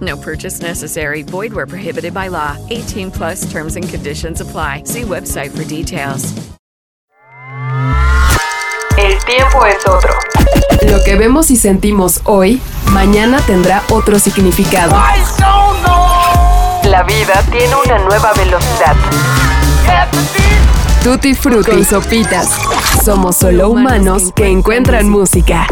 No 0.00 0.16
purchase 0.16 0.60
necessary. 0.62 1.22
Void 1.22 1.52
where 1.52 1.66
prohibited 1.66 2.14
by 2.14 2.28
law. 2.28 2.56
18 2.70 3.10
plus 3.10 3.50
terms 3.50 3.76
and 3.76 3.86
conditions 3.86 4.40
apply. 4.40 4.84
See 4.84 5.02
website 5.02 5.50
for 5.50 5.64
details. 5.64 6.32
El 8.96 9.18
tiempo 9.24 9.64
es 9.66 9.86
otro. 9.86 10.14
Lo 10.90 11.02
que 11.04 11.16
vemos 11.16 11.50
y 11.50 11.56
sentimos 11.56 12.20
hoy, 12.24 12.60
mañana 12.92 13.40
tendrá 13.46 13.82
otro 13.90 14.18
significado. 14.18 14.94
La 16.84 17.02
vida 17.02 17.42
tiene 17.50 17.74
una 17.86 17.98
nueva 17.98 18.32
velocidad. 18.34 18.96
Tutti 21.02 21.34
Frutti 21.34 21.70
con 21.70 21.84
Sopitas. 21.84 22.48
Somos 23.04 23.36
solo 23.36 23.70
humanos 23.70 24.32
que 24.34 24.48
encuentran 24.48 25.08
música. 25.08 25.66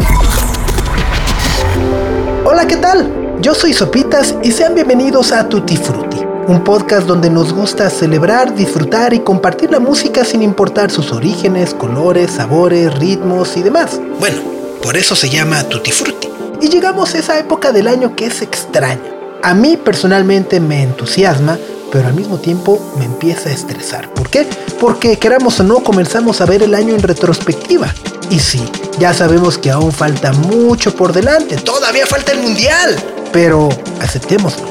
Hola, 2.45 2.65
¿qué 2.65 2.77
tal? 2.77 3.18
Yo 3.41 3.55
soy 3.55 3.71
Sopitas 3.71 4.35
y 4.43 4.51
sean 4.51 4.75
bienvenidos 4.75 5.31
a 5.31 5.47
Tutti 5.47 5.77
Frutti, 5.77 6.17
un 6.47 6.61
podcast 6.61 7.07
donde 7.07 7.29
nos 7.29 7.53
gusta 7.53 7.89
celebrar, 7.89 8.53
disfrutar 8.53 9.13
y 9.13 9.19
compartir 9.19 9.71
la 9.71 9.79
música 9.79 10.25
sin 10.25 10.43
importar 10.43 10.91
sus 10.91 11.13
orígenes, 11.13 11.73
colores, 11.73 12.31
sabores, 12.31 12.93
ritmos 12.99 13.55
y 13.55 13.63
demás. 13.63 14.01
Bueno, 14.19 14.41
por 14.83 14.97
eso 14.97 15.15
se 15.15 15.29
llama 15.29 15.63
Tutti 15.63 15.89
Frutti. 15.89 16.27
Y 16.59 16.67
llegamos 16.67 17.15
a 17.15 17.19
esa 17.19 17.39
época 17.39 17.71
del 17.71 17.87
año 17.87 18.13
que 18.13 18.25
es 18.25 18.41
extraña. 18.41 18.99
A 19.41 19.53
mí 19.53 19.77
personalmente 19.77 20.59
me 20.59 20.83
entusiasma, 20.83 21.57
pero 21.93 22.09
al 22.09 22.15
mismo 22.15 22.39
tiempo 22.39 22.77
me 22.97 23.05
empieza 23.05 23.47
a 23.47 23.53
estresar. 23.53 24.13
¿Por 24.13 24.29
qué? 24.29 24.47
Porque 24.81 25.17
queramos 25.17 25.61
o 25.61 25.63
no 25.63 25.79
comenzamos 25.79 26.41
a 26.41 26.45
ver 26.45 26.61
el 26.61 26.75
año 26.75 26.93
en 26.93 27.03
retrospectiva. 27.03 27.95
Y 28.29 28.39
sí, 28.39 28.61
ya 28.99 29.13
sabemos 29.13 29.57
que 29.57 29.71
aún 29.71 29.93
falta 29.93 30.33
mucho 30.33 30.93
por 30.93 31.13
delante, 31.13 31.55
todavía 31.55 32.05
falta 32.05 32.33
el 32.33 32.39
mundial. 32.39 33.01
Pero 33.31 33.69
aceptémoslo. 34.01 34.67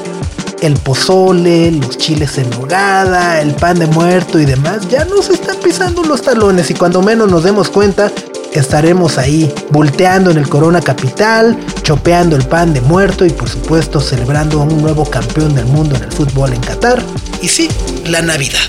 El 0.61 0.73
pozole, 0.73 1.71
los 1.71 1.97
chiles 1.97 2.37
en 2.37 2.49
nogada, 2.49 3.39
el 3.39 3.53
pan 3.55 3.79
de 3.79 3.87
muerto 3.87 4.39
y 4.39 4.45
demás 4.45 4.87
ya 4.89 5.05
nos 5.05 5.29
están 5.29 5.55
pisando 5.57 6.03
los 6.03 6.21
talones 6.21 6.69
y 6.69 6.73
cuando 6.73 7.01
menos 7.01 7.31
nos 7.31 7.43
demos 7.43 7.69
cuenta 7.69 8.11
estaremos 8.51 9.17
ahí 9.17 9.53
volteando 9.69 10.31
en 10.31 10.37
el 10.37 10.49
Corona 10.49 10.81
Capital, 10.81 11.57
chopeando 11.83 12.35
el 12.35 12.45
pan 12.45 12.73
de 12.73 12.81
muerto 12.81 13.25
y 13.25 13.29
por 13.29 13.47
supuesto 13.47 14.01
celebrando 14.01 14.61
a 14.61 14.63
un 14.63 14.81
nuevo 14.81 15.05
campeón 15.05 15.55
del 15.55 15.65
mundo 15.65 15.95
en 15.95 16.03
el 16.03 16.11
fútbol 16.11 16.53
en 16.53 16.61
Qatar. 16.61 17.01
Y 17.41 17.47
sí, 17.47 17.69
la 18.05 18.21
Navidad. 18.21 18.59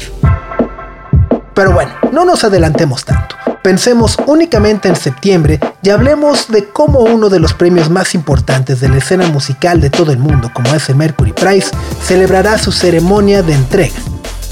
Pero 1.54 1.72
bueno, 1.72 1.92
no 2.12 2.24
nos 2.24 2.44
adelantemos 2.44 3.04
tanto. 3.04 3.39
Pensemos 3.62 4.16
únicamente 4.26 4.88
en 4.88 4.96
septiembre 4.96 5.60
y 5.82 5.90
hablemos 5.90 6.48
de 6.48 6.68
cómo 6.68 7.00
uno 7.00 7.28
de 7.28 7.40
los 7.40 7.52
premios 7.52 7.90
más 7.90 8.14
importantes 8.14 8.80
de 8.80 8.88
la 8.88 8.96
escena 8.96 9.28
musical 9.28 9.82
de 9.82 9.90
todo 9.90 10.12
el 10.12 10.18
mundo, 10.18 10.50
como 10.54 10.74
es 10.74 10.88
el 10.88 10.96
Mercury 10.96 11.32
Prize, 11.32 11.70
celebrará 12.02 12.56
su 12.56 12.72
ceremonia 12.72 13.42
de 13.42 13.52
entrega. 13.52 13.96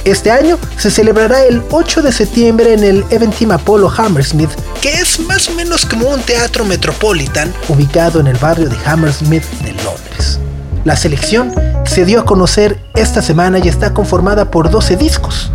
Este 0.04 0.30
año 0.30 0.58
se 0.76 0.90
celebrará 0.90 1.42
el 1.44 1.62
8 1.70 2.02
de 2.02 2.12
septiembre 2.12 2.74
en 2.74 2.84
el 2.84 3.04
Eventim 3.08 3.50
Apollo 3.50 3.90
Hammersmith, 3.96 4.50
que 4.82 4.92
es 4.92 5.18
más 5.20 5.48
o 5.48 5.54
menos 5.54 5.86
como 5.86 6.08
un 6.08 6.20
teatro 6.20 6.66
metropolitan 6.66 7.52
ubicado 7.68 8.20
en 8.20 8.26
el 8.26 8.36
barrio 8.36 8.68
de 8.68 8.76
Hammersmith 8.84 9.44
de 9.62 9.72
Londres. 9.84 10.38
La 10.84 10.96
selección 10.96 11.54
se 11.86 12.04
dio 12.04 12.20
a 12.20 12.24
conocer 12.26 12.78
esta 12.94 13.22
semana 13.22 13.58
y 13.58 13.68
está 13.68 13.94
conformada 13.94 14.50
por 14.50 14.70
12 14.70 14.96
discos. 14.96 15.50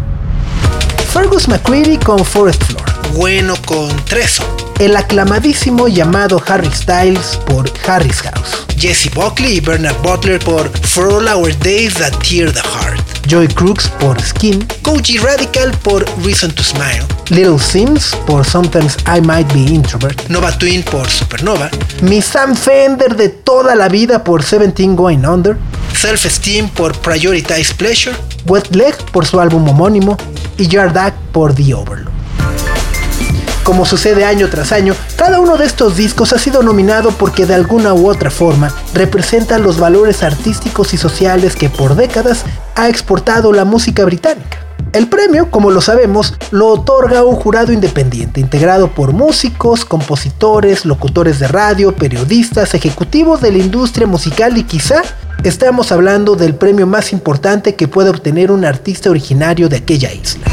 Fergus 1.12 1.48
McCready 1.48 1.98
con 1.98 2.24
Forest 2.26 2.64
Floor, 2.64 2.93
bueno 3.14 3.56
con 3.66 3.96
Treso, 4.06 4.44
el 4.80 4.96
aclamadísimo 4.96 5.88
llamado 5.88 6.42
Harry 6.48 6.70
Styles 6.74 7.40
por 7.46 7.72
Harry's 7.88 8.22
House, 8.22 8.66
Jesse 8.78 9.14
Buckley 9.14 9.58
y 9.58 9.60
Bernard 9.60 9.98
Butler 10.02 10.40
por 10.40 10.70
For 10.88 11.08
All 11.08 11.28
Our 11.28 11.58
Days 11.60 11.96
That 11.96 12.14
Tear 12.20 12.52
the 12.52 12.62
Heart, 12.62 13.28
Joy 13.28 13.48
Crooks 13.48 13.88
por 14.00 14.22
Skin, 14.22 14.66
Koji 14.82 15.18
Radical 15.18 15.72
por 15.84 16.06
Reason 16.24 16.52
to 16.52 16.64
Smile, 16.64 17.06
Little 17.30 17.60
Sims 17.60 18.16
por 18.26 18.46
Sometimes 18.46 18.98
I 19.08 19.22
Might 19.22 19.52
Be 19.54 19.60
Introvert, 19.60 20.28
Nova 20.30 20.52
Twin 20.58 20.84
por 20.84 21.10
Supernova, 21.10 21.70
Miss 22.02 22.26
Sam 22.26 22.56
Fender 22.56 23.16
de 23.16 23.30
toda 23.30 23.76
la 23.76 23.90
vida 23.90 24.24
por 24.24 24.44
Seventeen 24.44 24.96
Going 24.96 25.26
Under, 25.26 25.58
Self 26.00 26.26
Esteem 26.26 26.70
por 26.70 26.98
Prioritize 27.00 27.74
Pleasure, 27.76 28.16
Wet 28.46 28.76
Leg 28.76 28.96
por 29.12 29.26
su 29.26 29.40
álbum 29.40 29.68
homónimo. 29.68 30.18
Y 30.58 30.68
Yardak 30.68 31.16
por 31.32 31.56
The 31.56 31.74
Overlord. 31.74 32.12
Como 33.64 33.86
sucede 33.86 34.26
año 34.26 34.50
tras 34.50 34.74
año, 34.74 34.94
cada 35.16 35.40
uno 35.40 35.56
de 35.56 35.66
estos 35.66 35.96
discos 35.96 36.34
ha 36.34 36.38
sido 36.38 36.64
nominado 36.64 37.12
porque 37.12 37.46
de 37.46 37.56
alguna 37.56 37.94
u 37.94 38.10
otra 38.10 38.30
forma 38.30 38.74
representan 38.94 39.64
los 39.64 39.80
valores 39.80 40.22
artísticos 40.22 40.94
y 40.94 40.98
sociales 40.98 41.56
que 41.56 41.70
por 41.70 41.96
décadas 41.96 42.44
ha 42.76 42.90
exportado 42.90 43.54
la 43.54 43.64
música 43.64 44.04
británica. 44.04 44.60
El 44.92 45.08
premio, 45.08 45.50
como 45.50 45.72
lo 45.72 45.80
sabemos, 45.80 46.34
lo 46.52 46.68
otorga 46.68 47.24
un 47.24 47.36
jurado 47.36 47.72
independiente, 47.72 48.42
integrado 48.42 48.90
por 48.90 49.14
músicos, 49.14 49.86
compositores, 49.86 50.84
locutores 50.84 51.40
de 51.40 51.48
radio, 51.48 51.96
periodistas, 51.96 52.74
ejecutivos 52.74 53.40
de 53.40 53.54
la 53.54 53.60
industria 53.60 54.06
musical 54.06 54.58
y 54.58 54.66
quizá 54.66 55.02
estamos 55.44 55.94
hablando 55.94 56.36
del 56.36 56.54
premio 56.54 56.86
más 56.86 57.14
importante 57.14 57.76
que 57.76 57.88
puede 57.88 58.10
obtener 58.10 58.52
un 58.52 58.66
artista 58.66 59.10
originario 59.10 59.70
de 59.70 59.78
aquella 59.78 60.12
isla. 60.12 60.44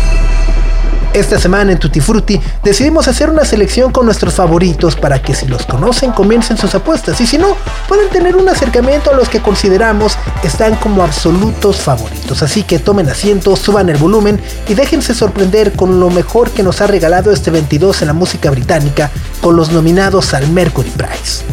Esta 1.13 1.41
semana 1.41 1.73
en 1.73 1.79
Tutti 1.79 2.01
Frutti 2.01 2.41
decidimos 2.63 3.09
hacer 3.09 3.31
una 3.31 3.45
selección 3.45 3.91
con 3.91 4.07
nuestros 4.07 4.35
favoritos 4.35 4.95
para 4.95 5.21
que 5.21 5.35
si 5.35 5.47
los 5.47 5.67
conocen 5.67 6.13
comiencen 6.13 6.57
sus 6.57 6.73
apuestas 6.77 7.21
y 7.21 7.27
si 7.27 7.37
no, 7.37 7.57
pueden 7.89 8.09
tener 8.11 8.37
un 8.37 8.49
acercamiento 8.49 9.11
a 9.11 9.15
los 9.15 9.29
que 9.29 9.43
consideramos 9.43 10.17
están 10.45 10.77
como 10.77 11.03
absolutos 11.03 11.79
favoritos. 11.79 12.45
Así 12.45 12.63
que 12.63 12.79
tomen 12.79 13.09
asiento, 13.09 13.57
suban 13.57 13.89
el 13.89 13.97
volumen 13.97 14.41
y 14.69 14.75
déjense 14.75 15.13
sorprender 15.13 15.73
con 15.73 15.99
lo 15.99 16.11
mejor 16.11 16.51
que 16.51 16.63
nos 16.63 16.81
ha 16.81 16.87
regalado 16.87 17.33
este 17.33 17.51
22 17.51 18.03
en 18.03 18.09
la 18.09 18.15
música 18.15 18.49
británica 18.51 19.11
con 19.41 19.57
los 19.57 19.73
nominados 19.73 20.33
al 20.33 20.49
Mercury 20.49 20.91
Prize. 20.91 21.45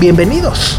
Bienvenidos. 0.00 0.78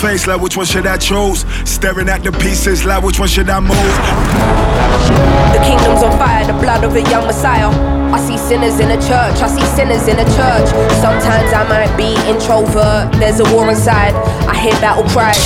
face 0.00 0.26
like 0.26 0.40
which 0.40 0.56
one 0.56 0.64
should 0.64 0.86
I 0.86 0.96
choose? 0.96 1.44
Staring 1.68 2.08
at 2.08 2.24
the 2.24 2.32
pieces 2.32 2.86
like 2.86 3.04
which 3.04 3.18
one 3.20 3.28
should 3.28 3.50
I 3.50 3.60
move? 3.60 3.76
The 5.52 5.60
kingdom's 5.60 6.02
on 6.02 6.16
fire, 6.16 6.46
the 6.46 6.54
blood 6.54 6.84
of 6.84 6.96
a 6.96 7.02
young 7.02 7.26
Messiah. 7.26 7.68
I 8.10 8.18
see 8.18 8.38
sinners 8.38 8.80
in 8.80 8.90
a 8.90 8.96
church, 8.96 9.36
I 9.44 9.48
see 9.48 9.66
sinners 9.76 10.08
in 10.08 10.18
a 10.18 10.24
church. 10.24 10.68
Sometimes 11.04 11.52
I 11.52 11.66
might 11.68 11.94
be 11.96 12.16
introvert, 12.30 13.12
there's 13.20 13.40
a 13.40 13.54
war 13.54 13.68
inside. 13.68 14.14
I 14.48 14.56
hear 14.56 14.72
battle 14.80 15.04
cries. 15.10 15.36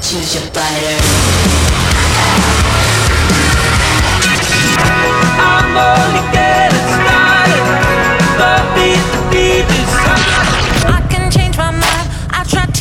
Choose 0.00 0.34
your 0.34 0.44
fighter. 0.54 0.98
I'm 5.40 5.76
only 5.76 6.57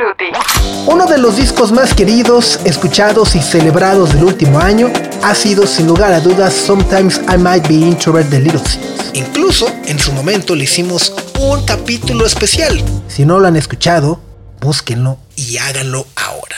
is 0.00 0.34
de 1.06 1.18
los 1.18 1.36
discos 1.36 1.70
más 1.70 1.94
queridos, 1.94 2.58
escuchados 2.64 3.34
y 3.36 3.40
celebrados 3.40 4.12
del 4.14 4.24
último 4.24 4.58
año 4.58 4.90
ha 5.22 5.34
sido 5.34 5.66
sin 5.66 5.86
lugar 5.86 6.12
a 6.12 6.20
dudas 6.20 6.52
Sometimes 6.52 7.20
I 7.32 7.38
Might 7.38 7.68
Be 7.68 7.74
Introvert 7.74 8.28
de 8.30 8.40
Little 8.40 8.60
Sims. 8.60 9.10
Incluso 9.12 9.68
en 9.86 9.98
su 9.98 10.12
momento 10.12 10.56
le 10.56 10.64
hicimos 10.64 11.12
un 11.38 11.64
capítulo 11.64 12.26
especial. 12.26 12.82
Si 13.06 13.24
no 13.24 13.38
lo 13.38 13.46
han 13.46 13.56
escuchado, 13.56 14.18
búsquenlo 14.60 15.18
y 15.36 15.58
háganlo 15.58 16.06
ahora. 16.16 16.56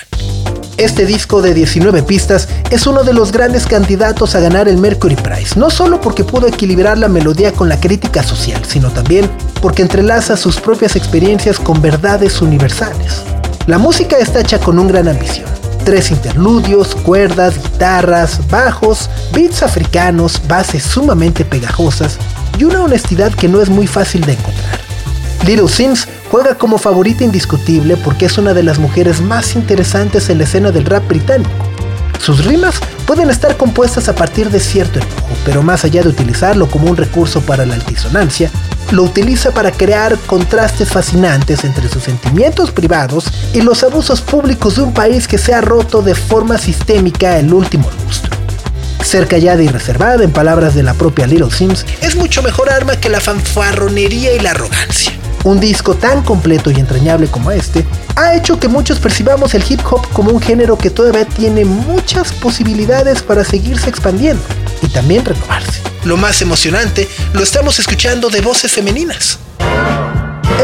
Este 0.78 1.06
disco 1.06 1.40
de 1.40 1.54
19 1.54 2.02
pistas 2.02 2.48
es 2.70 2.86
uno 2.86 3.02
de 3.02 3.14
los 3.14 3.32
grandes 3.32 3.66
candidatos 3.66 4.34
a 4.34 4.40
ganar 4.40 4.68
el 4.68 4.76
Mercury 4.76 5.16
Prize, 5.16 5.58
no 5.58 5.70
solo 5.70 6.02
porque 6.02 6.22
pudo 6.22 6.46
equilibrar 6.46 6.98
la 6.98 7.08
melodía 7.08 7.50
con 7.52 7.70
la 7.70 7.80
crítica 7.80 8.22
social, 8.22 8.62
sino 8.66 8.90
también 8.90 9.30
porque 9.62 9.80
entrelaza 9.80 10.36
sus 10.36 10.60
propias 10.60 10.94
experiencias 10.94 11.58
con 11.58 11.80
verdades 11.80 12.42
universales. 12.42 13.22
La 13.66 13.78
música 13.78 14.18
está 14.18 14.40
hecha 14.40 14.58
con 14.58 14.78
un 14.78 14.88
gran 14.88 15.08
ambición. 15.08 15.46
Tres 15.84 16.10
interludios, 16.10 16.94
cuerdas, 16.94 17.54
guitarras, 17.56 18.46
bajos, 18.50 19.08
beats 19.32 19.62
africanos, 19.62 20.42
bases 20.46 20.82
sumamente 20.82 21.46
pegajosas 21.46 22.18
y 22.58 22.64
una 22.64 22.82
honestidad 22.82 23.32
que 23.32 23.48
no 23.48 23.62
es 23.62 23.70
muy 23.70 23.86
fácil 23.86 24.20
de 24.26 24.32
encontrar. 24.32 24.78
Little 25.46 25.68
Sims 25.68 26.06
juega 26.30 26.56
como 26.56 26.78
favorita 26.78 27.24
indiscutible 27.24 27.96
porque 27.96 28.26
es 28.26 28.38
una 28.38 28.54
de 28.54 28.62
las 28.62 28.78
mujeres 28.78 29.20
más 29.20 29.56
interesantes 29.56 30.28
en 30.28 30.38
la 30.38 30.44
escena 30.44 30.70
del 30.70 30.84
rap 30.84 31.06
británico. 31.08 31.50
Sus 32.20 32.44
rimas 32.44 32.80
pueden 33.06 33.30
estar 33.30 33.56
compuestas 33.56 34.08
a 34.08 34.14
partir 34.14 34.50
de 34.50 34.58
cierto 34.58 34.98
enojo, 34.98 35.36
pero 35.44 35.62
más 35.62 35.84
allá 35.84 36.02
de 36.02 36.08
utilizarlo 36.08 36.66
como 36.68 36.90
un 36.90 36.96
recurso 36.96 37.40
para 37.40 37.66
la 37.66 37.74
altisonancia, 37.74 38.50
lo 38.92 39.02
utiliza 39.02 39.50
para 39.50 39.70
crear 39.70 40.16
contrastes 40.26 40.88
fascinantes 40.88 41.64
entre 41.64 41.88
sus 41.88 42.04
sentimientos 42.04 42.70
privados 42.70 43.26
y 43.52 43.60
los 43.60 43.82
abusos 43.82 44.20
públicos 44.20 44.76
de 44.76 44.82
un 44.82 44.94
país 44.94 45.28
que 45.28 45.38
se 45.38 45.54
ha 45.54 45.60
roto 45.60 46.02
de 46.02 46.14
forma 46.14 46.58
sistémica 46.58 47.38
el 47.38 47.52
último 47.52 47.90
lustro. 48.04 48.30
Ser 49.04 49.28
callada 49.28 49.62
y 49.62 49.68
reservada, 49.68 50.24
en 50.24 50.32
palabras 50.32 50.74
de 50.74 50.82
la 50.82 50.94
propia 50.94 51.26
Little 51.26 51.50
Sims, 51.50 51.86
es 52.00 52.16
mucho 52.16 52.42
mejor 52.42 52.70
arma 52.70 52.96
que 52.96 53.08
la 53.08 53.20
fanfarronería 53.20 54.34
y 54.34 54.40
la 54.40 54.50
arrogancia. 54.50 55.15
Un 55.46 55.60
disco 55.60 55.94
tan 55.94 56.22
completo 56.22 56.72
y 56.72 56.80
entrañable 56.80 57.28
como 57.28 57.52
este 57.52 57.86
ha 58.16 58.34
hecho 58.34 58.58
que 58.58 58.66
muchos 58.66 58.98
percibamos 58.98 59.54
el 59.54 59.62
hip 59.68 59.80
hop 59.88 60.04
como 60.12 60.32
un 60.32 60.40
género 60.40 60.76
que 60.76 60.90
todavía 60.90 61.24
tiene 61.24 61.64
muchas 61.64 62.32
posibilidades 62.32 63.22
para 63.22 63.44
seguirse 63.44 63.88
expandiendo 63.88 64.42
y 64.82 64.88
también 64.88 65.24
renovarse. 65.24 65.80
Lo 66.02 66.16
más 66.16 66.42
emocionante, 66.42 67.08
lo 67.32 67.44
estamos 67.44 67.78
escuchando 67.78 68.28
de 68.28 68.40
voces 68.40 68.72
femeninas. 68.72 69.38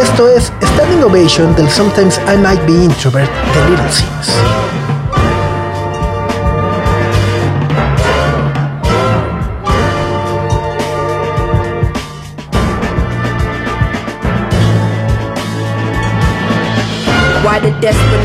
Esto 0.02 0.29
es 0.29 0.50
Standing 0.61 1.05
Ovation 1.05 1.55
del 1.55 1.70
Sometimes 1.70 2.20
I 2.26 2.37
Might 2.37 2.67
Be 2.67 2.73
Introvert 2.73 3.31
de 3.55 3.70
Little 3.70 3.93
Sims. 3.93 4.81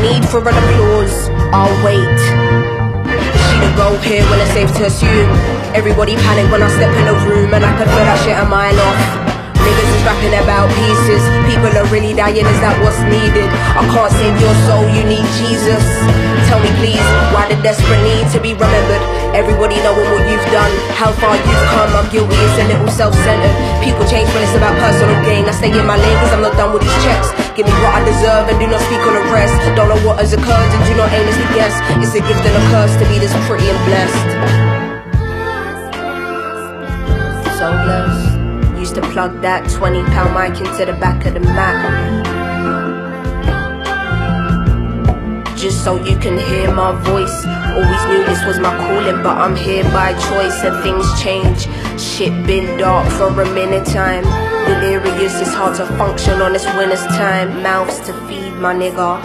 Need 0.02 0.24
for 0.28 0.40
an 0.40 0.54
applause? 0.54 1.28
I'll 1.52 1.72
wait. 1.84 2.18
She 3.46 3.56
the 3.60 3.70
go 3.76 3.96
here 3.98 4.24
when 4.30 4.40
it's 4.40 4.52
safe 4.52 4.72
to 4.76 4.86
assume. 4.86 5.30
Everybody 5.74 6.16
panic 6.16 6.50
when 6.50 6.62
I 6.62 6.68
step 6.68 6.94
in 6.94 7.04
the 7.06 7.14
room 7.28 7.54
and 7.54 7.64
I 7.64 7.76
can 7.76 7.86
feel 7.86 8.06
that 8.06 8.18
shit 8.24 8.38
a 8.38 8.44
mile 8.48 8.78
off. 8.78 9.27
Niggas 9.64 9.90
is 9.90 10.02
rapping 10.06 10.34
about 10.38 10.68
pieces. 10.74 11.22
People 11.48 11.72
are 11.74 11.88
really 11.90 12.14
dying, 12.14 12.46
is 12.46 12.60
that 12.62 12.76
what's 12.82 13.00
needed? 13.10 13.48
I 13.74 13.82
can't 13.90 14.12
save 14.12 14.36
your 14.38 14.54
soul, 14.66 14.84
you 14.90 15.02
need 15.04 15.26
Jesus. 15.38 15.84
Tell 16.48 16.60
me 16.64 16.72
please, 16.80 17.04
why 17.34 17.44
the 17.44 17.60
desperate 17.60 18.00
need 18.00 18.24
to 18.32 18.40
be 18.40 18.56
remembered? 18.56 19.04
Everybody 19.36 19.76
knowing 19.84 20.08
what 20.08 20.24
you've 20.24 20.48
done, 20.48 20.72
how 20.96 21.12
far 21.12 21.36
you've 21.36 21.66
come. 21.76 21.92
I'm 21.92 22.08
guilty, 22.08 22.32
it's 22.32 22.56
a 22.56 22.64
little 22.72 22.88
self-centered. 22.88 23.52
People 23.84 24.08
change 24.08 24.32
when 24.32 24.40
it's 24.40 24.56
about 24.56 24.72
personal 24.80 25.12
gain. 25.28 25.44
I 25.44 25.52
stay 25.52 25.68
in 25.68 25.84
my 25.84 26.00
lane 26.00 26.16
cause 26.24 26.32
I'm 26.32 26.40
not 26.40 26.56
done 26.56 26.72
with 26.72 26.80
these 26.80 26.98
checks. 27.04 27.28
Give 27.52 27.68
me 27.68 27.74
what 27.84 27.92
I 27.92 28.00
deserve 28.08 28.48
and 28.48 28.56
do 28.56 28.64
not 28.64 28.80
speak 28.88 29.02
on 29.04 29.12
the 29.12 29.24
rest. 29.28 29.52
Don't 29.76 29.92
know 29.92 30.00
what 30.08 30.24
has 30.24 30.32
occurred 30.32 30.70
and 30.72 30.82
do 30.88 30.96
not 30.96 31.12
aimlessly 31.12 31.44
guess. 31.52 31.76
It's 32.00 32.16
a 32.16 32.22
gift 32.24 32.40
and 32.48 32.56
a 32.56 32.62
curse 32.72 32.96
to 32.96 33.04
be 33.12 33.20
this 33.20 33.34
pretty 33.44 33.68
and 33.68 33.80
blessed. 33.84 34.30
So 37.60 37.68
blessed. 37.84 38.27
Used 38.88 39.02
to 39.02 39.10
plug 39.12 39.42
that 39.42 39.68
20 39.68 40.00
pound 40.16 40.32
mic 40.32 40.58
into 40.64 40.86
the 40.86 40.96
back 40.98 41.26
of 41.26 41.34
the 41.34 41.40
Mac. 41.40 41.76
Just 45.58 45.84
so 45.84 46.02
you 46.02 46.16
can 46.16 46.38
hear 46.48 46.72
my 46.72 46.92
voice. 47.04 47.44
Always 47.76 48.02
knew 48.08 48.24
this 48.24 48.42
was 48.46 48.58
my 48.58 48.74
calling, 48.78 49.22
but 49.22 49.36
I'm 49.36 49.54
here 49.54 49.84
by 49.92 50.14
choice 50.32 50.64
and 50.64 50.82
things 50.82 51.04
change. 51.20 51.68
Shit 52.00 52.32
been 52.46 52.78
dark 52.78 53.06
for 53.12 53.28
a 53.28 53.44
minute 53.52 53.84
time. 53.84 54.24
Delirious, 54.64 55.38
it's 55.38 55.52
hard 55.52 55.76
to 55.76 55.84
function 56.00 56.40
on 56.40 56.54
this 56.54 56.64
winter's 56.72 57.04
time. 57.20 57.62
Mouths 57.62 58.00
to 58.06 58.14
feed, 58.24 58.54
my 58.54 58.72
nigga. 58.72 59.20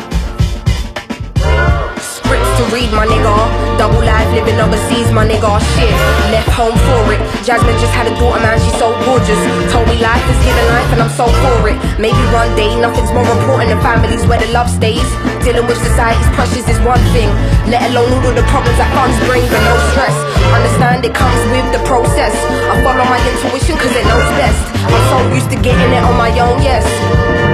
Scripts 2.04 2.52
to 2.60 2.64
read, 2.76 2.92
my 2.92 3.08
nigga. 3.08 3.78
Double 3.78 4.04
life 4.04 4.28
living 4.36 4.60
overseas, 4.60 5.10
my 5.14 5.26
nigga. 5.26 5.56
Shit, 5.72 6.43
home 6.54 6.78
for 6.86 7.02
it. 7.10 7.20
Jasmine 7.42 7.76
just 7.82 7.92
had 7.98 8.06
a 8.06 8.14
daughter, 8.22 8.40
man, 8.40 8.62
she's 8.62 8.78
so 8.78 8.94
gorgeous. 9.04 9.42
Told 9.74 9.90
me 9.90 9.98
life 9.98 10.22
is 10.30 10.40
giving 10.46 10.68
life, 10.70 10.90
and 10.94 11.02
I'm 11.02 11.10
so 11.10 11.26
for 11.42 11.66
it. 11.68 11.78
Maybe 11.98 12.22
one 12.30 12.54
day 12.54 12.70
nothing's 12.78 13.10
more 13.10 13.26
important 13.26 13.74
than 13.74 13.82
families 13.82 14.24
where 14.30 14.38
the 14.38 14.50
love 14.54 14.70
stays. 14.70 15.06
Dealing 15.42 15.66
with 15.66 15.82
society's 15.82 16.30
pressures 16.38 16.70
is 16.70 16.80
one 16.86 17.02
thing, 17.12 17.28
let 17.68 17.82
alone 17.90 18.14
all 18.14 18.26
of 18.30 18.36
the 18.38 18.46
problems 18.54 18.78
that 18.78 18.88
funds 18.94 19.18
bring, 19.26 19.44
but 19.50 19.62
no 19.66 19.76
stress. 19.92 20.16
Understand 20.54 21.02
it 21.04 21.18
comes 21.18 21.42
with 21.50 21.68
the 21.74 21.82
process. 21.90 22.38
I 22.70 22.78
follow 22.86 23.04
my 23.10 23.20
intuition 23.34 23.76
cause 23.76 23.92
it 23.92 24.06
knows 24.06 24.30
best. 24.38 24.62
I'm 24.86 25.04
so 25.10 25.18
used 25.34 25.50
to 25.50 25.58
getting 25.58 25.90
it 25.90 26.04
on 26.06 26.16
my 26.16 26.30
own, 26.38 26.62
yes. 26.62 26.86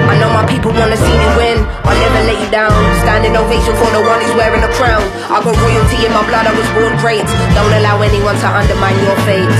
I 0.10 0.18
know 0.18 0.34
my 0.34 0.42
people 0.50 0.74
wanna 0.74 0.98
see 0.98 1.18
me 1.22 1.30
win. 1.38 1.62
I'll 1.86 1.94
never 1.94 2.22
let 2.26 2.42
you 2.42 2.50
down. 2.50 2.74
Standing 3.06 3.38
ovation 3.38 3.78
for 3.78 3.90
the 3.94 4.02
one 4.02 4.18
who's 4.18 4.34
wearing 4.34 4.64
a 4.66 4.72
crown. 4.74 5.06
I 5.30 5.38
got 5.38 5.54
royalty 5.54 6.02
in 6.02 6.12
my 6.12 6.26
blood, 6.26 6.50
I 6.50 6.54
was 6.58 6.66
born 6.74 6.98
great. 6.98 7.30
Don't 7.54 7.74
allow 7.78 8.02
anyone 8.02 8.34
to 8.42 8.48
undermine 8.50 8.98
your 9.06 9.18
fate. 9.30 9.60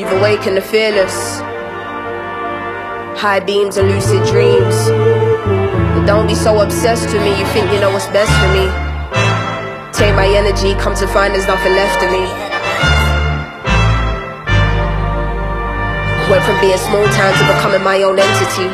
You've 0.00 0.12
awakened 0.12 0.56
the 0.56 0.62
fearless. 0.62 1.40
High 3.20 3.40
beams 3.40 3.76
and 3.76 3.88
lucid 3.88 4.24
dreams. 4.32 4.76
But 5.92 6.06
don't 6.06 6.26
be 6.26 6.34
so 6.34 6.62
obsessed 6.62 7.12
with 7.12 7.22
me, 7.22 7.38
you 7.38 7.46
think 7.52 7.70
you 7.70 7.80
know 7.80 7.90
what's 7.90 8.06
best 8.06 8.32
for 8.40 8.52
me. 8.56 8.85
Take 9.96 10.14
my 10.14 10.28
energy, 10.28 10.74
come 10.74 10.94
to 10.96 11.08
find 11.08 11.32
there's 11.32 11.46
nothing 11.46 11.72
left 11.72 12.04
of 12.04 12.10
me. 12.12 12.20
Went 16.28 16.44
from 16.44 16.60
being 16.60 16.76
small 16.76 17.06
town 17.16 17.32
to 17.32 17.44
becoming 17.48 17.82
my 17.82 18.02
own 18.02 18.18
entity. 18.18 18.68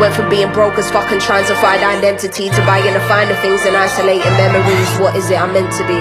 Went 0.00 0.14
from 0.14 0.30
being 0.30 0.52
broke 0.52 0.78
as 0.78 0.88
fuck 0.88 1.10
and 1.10 1.20
trying 1.20 1.46
to 1.46 1.54
find 1.56 1.82
identity 1.82 2.48
to 2.48 2.60
buying 2.64 2.94
the 2.94 3.00
finer 3.10 3.34
things 3.42 3.66
and 3.66 3.76
isolating 3.76 4.30
memories. 4.38 4.98
What 5.00 5.16
is 5.16 5.28
it 5.30 5.40
I'm 5.40 5.52
meant 5.52 5.72
to 5.78 5.86
be? 5.88 5.98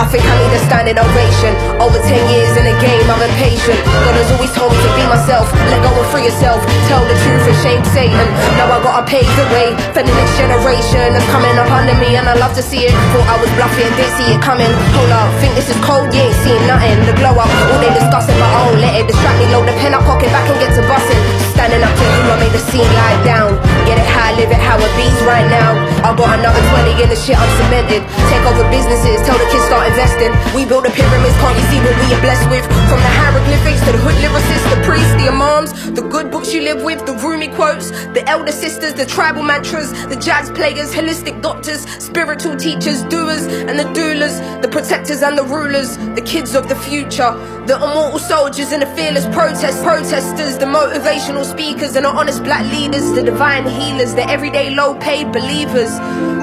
I 0.00 0.04
think 0.08 0.24
I 0.24 0.34
need 0.40 0.52
a 0.56 0.60
standing 0.64 0.96
ovation. 0.96 1.52
Over 1.76 2.00
10 2.00 2.08
years 2.32 2.52
in 2.56 2.64
the 2.64 2.76
game, 2.80 3.04
I'm 3.10 3.20
impatient. 3.20 3.76
God 3.84 4.14
has 4.16 4.30
always 4.32 4.52
told 4.56 4.72
me 4.72 4.78
to 4.80 4.90
be 4.96 5.04
myself. 5.08 5.52
Let 5.68 5.84
go 5.84 5.90
and 5.92 6.08
free 6.08 6.24
yourself. 6.24 6.64
Tell 6.88 7.04
the 7.04 7.16
truth 7.26 7.44
and 7.44 7.58
shame 7.60 7.82
Satan. 7.92 8.26
Now 8.56 8.72
I 8.72 8.78
gotta 8.80 9.04
pave 9.04 9.28
the 9.36 9.46
way 9.52 9.76
for 9.92 10.00
the 10.00 10.12
next 10.14 10.38
generation 10.40 11.12
that's 11.12 11.28
coming 11.28 11.52
up 11.60 11.68
under 11.68 11.96
me. 12.00 12.16
And 12.16 12.24
I 12.28 12.36
love 12.40 12.56
to 12.56 12.64
see 12.64 12.88
it. 12.88 12.92
Thought 13.12 13.28
I 13.28 13.36
was 13.36 13.50
bluffing, 13.58 13.90
didn't 13.98 14.16
see 14.16 14.28
it 14.32 14.40
coming. 14.40 14.70
Hold 14.96 15.12
up, 15.12 15.28
think 15.44 15.52
this 15.58 15.68
is 15.68 15.78
cold, 15.84 16.08
you 16.14 16.24
ain't 16.24 16.38
seeing 16.40 16.64
nothing. 16.64 16.96
The 17.04 17.14
glow 17.20 17.36
up, 17.36 17.50
all 17.50 17.80
they 17.82 17.92
discussing, 17.92 18.36
but 18.40 18.48
I 18.48 18.58
won't 18.64 18.80
let 18.80 18.92
it 18.96 19.06
distract 19.10 19.36
me. 19.40 19.46
Load 19.52 19.68
the 19.68 19.76
pen 19.76 19.92
up, 19.92 20.04
pocket 20.08 20.32
back 20.32 20.48
and 20.48 20.56
get 20.56 20.72
to 20.78 20.82
busting. 20.88 21.20
Standing 21.52 21.84
up 21.84 21.92
to 21.92 22.04
you, 22.04 22.22
I 22.32 22.36
make 22.40 22.54
the 22.54 22.62
scene 22.62 22.88
lie 22.96 23.18
down. 23.22 23.60
Get 23.84 24.00
it 24.00 24.08
high, 24.08 24.32
live 24.40 24.48
it 24.48 24.62
how 24.62 24.80
it 24.80 24.92
beats 24.96 25.20
right 25.28 25.46
now. 25.52 25.76
I 26.02 26.16
got 26.16 26.38
another 26.38 26.62
20 26.80 27.02
in 27.02 27.08
the 27.12 27.18
shit 27.18 27.36
I'm 27.36 27.52
cemented. 27.60 28.02
Take 28.32 28.44
over 28.48 28.64
businesses, 28.72 29.22
tell 29.22 29.38
the 29.38 29.46
kids 29.52 29.66
start 29.68 29.81
investing. 29.86 30.32
We 30.54 30.64
build 30.64 30.84
the 30.84 30.90
pyramids, 30.90 31.36
can't 31.42 31.56
you 31.58 31.66
see 31.70 31.80
what 31.80 31.96
we 31.98 32.14
are 32.14 32.20
blessed 32.20 32.48
with? 32.50 32.64
From 32.64 33.00
the 33.00 33.12
hieroglyphics 33.18 33.80
to 33.86 33.92
the 33.92 33.98
hood 33.98 34.16
lyricists, 34.22 34.68
the 34.74 34.80
priests, 34.86 35.14
the 35.20 35.28
imams, 35.28 35.70
the 35.92 36.02
good 36.02 36.30
books 36.30 36.52
you 36.52 36.62
live 36.62 36.82
with, 36.82 37.04
the 37.06 37.14
roomy 37.14 37.48
quotes, 37.48 37.90
the 38.16 38.22
elder 38.28 38.52
sisters, 38.52 38.94
the 38.94 39.06
tribal 39.06 39.42
mantras, 39.42 39.90
the 40.06 40.16
jazz 40.16 40.50
players, 40.50 40.92
holistic 40.92 41.40
doctors, 41.42 41.82
spiritual 42.02 42.56
teachers, 42.56 43.02
doers 43.04 43.46
and 43.46 43.78
the 43.78 43.84
doulas, 43.96 44.62
the 44.62 44.68
protectors 44.68 45.22
and 45.22 45.36
the 45.36 45.44
rulers, 45.44 45.96
the 46.14 46.22
kids 46.22 46.54
of 46.54 46.68
the 46.68 46.76
future, 46.76 47.32
the 47.66 47.76
immortal 47.76 48.18
soldiers 48.18 48.72
and 48.72 48.82
the 48.82 48.86
fearless 48.94 49.26
protest 49.26 49.82
protesters, 49.82 50.58
the 50.58 50.66
motivational 50.66 51.44
speakers 51.44 51.96
and 51.96 52.04
the 52.04 52.10
honest 52.10 52.42
black 52.42 52.64
leaders, 52.72 53.12
the 53.12 53.22
divine 53.22 53.66
healers, 53.66 54.14
the 54.14 54.28
everyday 54.28 54.74
low 54.74 54.94
paid 54.98 55.32
believers, 55.32 55.90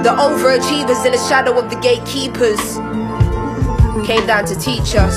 the 0.03 0.13
overachievers 0.17 1.05
in 1.05 1.11
the 1.11 1.23
shadow 1.29 1.57
of 1.57 1.69
the 1.69 1.79
gatekeepers. 1.79 3.08
Came 4.09 4.25
down 4.25 4.43
to 4.43 4.55
teach 4.55 4.95
us. 4.95 5.13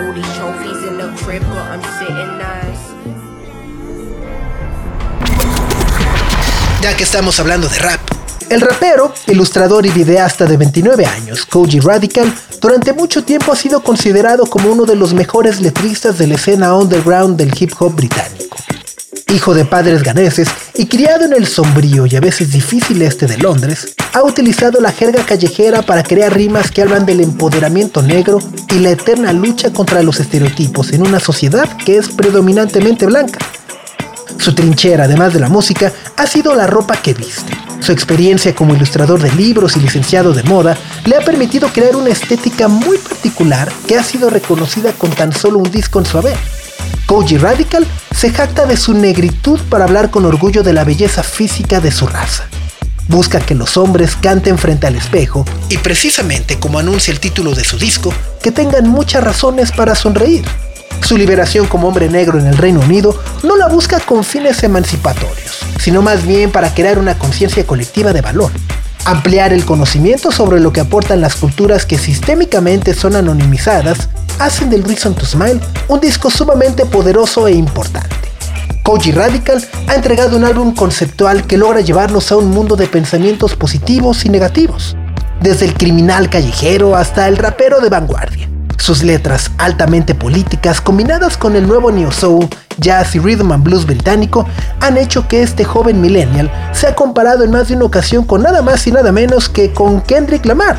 All 0.00 0.12
these 0.14 0.32
trophies 0.38 0.82
in 0.88 0.96
the 0.96 1.12
crib, 1.18 1.42
but 1.42 1.58
I'm 1.68 1.82
sitting 1.98 2.38
nice. 2.38 2.94
Ya 6.82 6.96
que 6.96 7.02
estamos 7.02 7.38
hablando 7.38 7.68
de 7.68 7.78
rap. 7.80 8.05
El 8.48 8.60
rapero, 8.60 9.12
ilustrador 9.26 9.86
y 9.86 9.90
videasta 9.90 10.46
de 10.46 10.56
29 10.56 11.04
años, 11.04 11.44
Koji 11.46 11.80
Radical, 11.80 12.32
durante 12.60 12.92
mucho 12.92 13.24
tiempo 13.24 13.50
ha 13.50 13.56
sido 13.56 13.82
considerado 13.82 14.46
como 14.46 14.70
uno 14.70 14.84
de 14.84 14.94
los 14.94 15.14
mejores 15.14 15.60
letristas 15.60 16.16
de 16.16 16.28
la 16.28 16.36
escena 16.36 16.76
underground 16.76 17.36
del 17.36 17.52
hip 17.58 17.72
hop 17.76 17.96
británico. 17.96 18.56
Hijo 19.34 19.52
de 19.52 19.64
padres 19.64 20.04
ganeses 20.04 20.48
y 20.74 20.86
criado 20.86 21.24
en 21.24 21.32
el 21.32 21.48
sombrío 21.48 22.06
y 22.06 22.14
a 22.14 22.20
veces 22.20 22.52
difícil 22.52 23.02
este 23.02 23.26
de 23.26 23.38
Londres, 23.38 23.94
ha 24.12 24.22
utilizado 24.22 24.80
la 24.80 24.92
jerga 24.92 25.26
callejera 25.26 25.82
para 25.82 26.04
crear 26.04 26.32
rimas 26.32 26.70
que 26.70 26.82
hablan 26.82 27.04
del 27.04 27.22
empoderamiento 27.22 28.00
negro 28.00 28.38
y 28.70 28.78
la 28.78 28.90
eterna 28.90 29.32
lucha 29.32 29.72
contra 29.72 30.04
los 30.04 30.20
estereotipos 30.20 30.92
en 30.92 31.04
una 31.04 31.18
sociedad 31.18 31.68
que 31.84 31.98
es 31.98 32.10
predominantemente 32.10 33.06
blanca. 33.06 33.40
Su 34.38 34.54
trinchera, 34.54 35.04
además 35.04 35.32
de 35.32 35.40
la 35.40 35.48
música, 35.48 35.92
ha 36.16 36.26
sido 36.28 36.54
la 36.54 36.68
ropa 36.68 36.96
que 36.96 37.12
viste. 37.12 37.65
Su 37.80 37.92
experiencia 37.92 38.54
como 38.54 38.74
ilustrador 38.74 39.20
de 39.20 39.32
libros 39.32 39.76
y 39.76 39.80
licenciado 39.80 40.32
de 40.32 40.42
moda 40.42 40.76
le 41.04 41.16
ha 41.16 41.20
permitido 41.20 41.68
crear 41.68 41.94
una 41.96 42.10
estética 42.10 42.68
muy 42.68 42.98
particular 42.98 43.70
que 43.86 43.96
ha 43.96 44.02
sido 44.02 44.30
reconocida 44.30 44.92
con 44.92 45.10
tan 45.10 45.32
solo 45.32 45.58
un 45.58 45.70
disco 45.70 45.98
en 45.98 46.06
su 46.06 46.18
haber. 46.18 46.36
Koji 47.06 47.38
Radical 47.38 47.86
se 48.12 48.30
jacta 48.30 48.66
de 48.66 48.76
su 48.76 48.94
negritud 48.94 49.60
para 49.70 49.84
hablar 49.84 50.10
con 50.10 50.24
orgullo 50.24 50.62
de 50.62 50.72
la 50.72 50.84
belleza 50.84 51.22
física 51.22 51.80
de 51.80 51.92
su 51.92 52.06
raza. 52.06 52.44
Busca 53.08 53.38
que 53.38 53.54
los 53.54 53.76
hombres 53.76 54.16
canten 54.16 54.58
frente 54.58 54.88
al 54.88 54.96
espejo 54.96 55.44
y 55.68 55.78
precisamente 55.78 56.58
como 56.58 56.80
anuncia 56.80 57.12
el 57.12 57.20
título 57.20 57.54
de 57.54 57.62
su 57.62 57.78
disco, 57.78 58.12
que 58.42 58.50
tengan 58.50 58.88
muchas 58.88 59.22
razones 59.22 59.70
para 59.70 59.94
sonreír. 59.94 60.44
Su 61.02 61.16
liberación 61.16 61.66
como 61.66 61.88
hombre 61.88 62.08
negro 62.08 62.38
en 62.38 62.46
el 62.46 62.56
Reino 62.56 62.80
Unido 62.80 63.16
no 63.42 63.56
la 63.56 63.68
busca 63.68 64.00
con 64.00 64.24
fines 64.24 64.62
emancipatorios, 64.64 65.60
sino 65.80 66.02
más 66.02 66.26
bien 66.26 66.50
para 66.50 66.74
crear 66.74 66.98
una 66.98 67.16
conciencia 67.16 67.64
colectiva 67.64 68.12
de 68.12 68.22
valor. 68.22 68.50
Ampliar 69.04 69.52
el 69.52 69.64
conocimiento 69.64 70.32
sobre 70.32 70.58
lo 70.58 70.72
que 70.72 70.80
aportan 70.80 71.20
las 71.20 71.36
culturas 71.36 71.86
que 71.86 71.96
sistémicamente 71.96 72.92
son 72.92 73.14
anonimizadas 73.14 74.08
hacen 74.38 74.68
del 74.68 74.82
Reason 74.82 75.14
to 75.14 75.24
Smile 75.24 75.60
un 75.88 76.00
disco 76.00 76.30
sumamente 76.30 76.86
poderoso 76.86 77.46
e 77.46 77.52
importante. 77.52 78.16
Koji 78.82 79.12
Radical 79.12 79.64
ha 79.88 79.94
entregado 79.94 80.36
un 80.36 80.44
álbum 80.44 80.74
conceptual 80.74 81.46
que 81.46 81.56
logra 81.56 81.80
llevarnos 81.80 82.30
a 82.30 82.36
un 82.36 82.50
mundo 82.50 82.76
de 82.76 82.86
pensamientos 82.86 83.56
positivos 83.56 84.24
y 84.24 84.28
negativos, 84.28 84.96
desde 85.40 85.66
el 85.66 85.74
criminal 85.74 86.30
callejero 86.30 86.96
hasta 86.96 87.28
el 87.28 87.36
rapero 87.36 87.80
de 87.80 87.88
vanguardia. 87.88 88.45
Sus 88.78 89.02
letras 89.02 89.50
altamente 89.58 90.14
políticas 90.14 90.80
combinadas 90.80 91.36
con 91.36 91.56
el 91.56 91.66
nuevo 91.66 91.90
neo 91.90 92.12
soul, 92.12 92.48
jazz 92.78 93.14
y 93.14 93.18
rhythm 93.18 93.52
and 93.52 93.64
blues 93.64 93.86
británico 93.86 94.46
han 94.80 94.98
hecho 94.98 95.26
que 95.26 95.42
este 95.42 95.64
joven 95.64 96.00
millennial 96.00 96.50
sea 96.72 96.94
comparado 96.94 97.42
en 97.42 97.50
más 97.50 97.68
de 97.68 97.76
una 97.76 97.86
ocasión 97.86 98.24
con 98.24 98.42
nada 98.42 98.62
más 98.62 98.86
y 98.86 98.92
nada 98.92 99.12
menos 99.12 99.48
que 99.48 99.72
con 99.72 100.00
Kendrick 100.02 100.44
Lamar. 100.44 100.76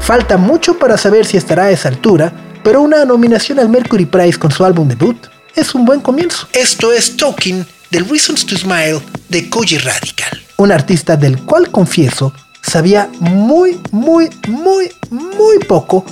Falta 0.00 0.36
mucho 0.36 0.78
para 0.78 0.96
saber 0.96 1.26
si 1.26 1.36
estará 1.36 1.64
a 1.64 1.70
esa 1.70 1.88
altura, 1.88 2.32
pero 2.62 2.82
una 2.82 3.04
nominación 3.04 3.58
al 3.58 3.68
Mercury 3.68 4.06
Prize 4.06 4.38
con 4.38 4.50
su 4.50 4.64
álbum 4.64 4.88
debut 4.88 5.16
es 5.54 5.74
un 5.74 5.84
buen 5.84 6.00
comienzo. 6.00 6.48
Esto 6.52 6.92
es 6.92 7.16
Talking 7.16 7.64
del 7.90 8.08
Reasons 8.08 8.44
to 8.46 8.56
Smile 8.56 9.00
de 9.28 9.48
Koji 9.48 9.78
Radical, 9.78 10.42
un 10.56 10.72
artista 10.72 11.16
del 11.16 11.40
cual 11.42 11.70
confieso 11.70 12.32
sabía 12.62 13.08
muy, 13.20 13.78
muy, 13.92 14.30
muy, 14.48 14.90
muy 15.10 15.58
poco 15.68 16.04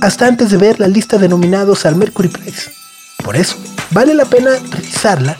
hasta 0.00 0.26
antes 0.26 0.50
de 0.50 0.56
ver 0.56 0.80
la 0.80 0.88
lista 0.88 1.18
de 1.18 1.28
nominados 1.28 1.86
al 1.86 1.96
Mercury 1.96 2.28
Prize. 2.28 2.72
Por 3.24 3.36
eso, 3.36 3.56
vale 3.90 4.14
la 4.14 4.24
pena 4.24 4.50
revisarla 4.70 5.36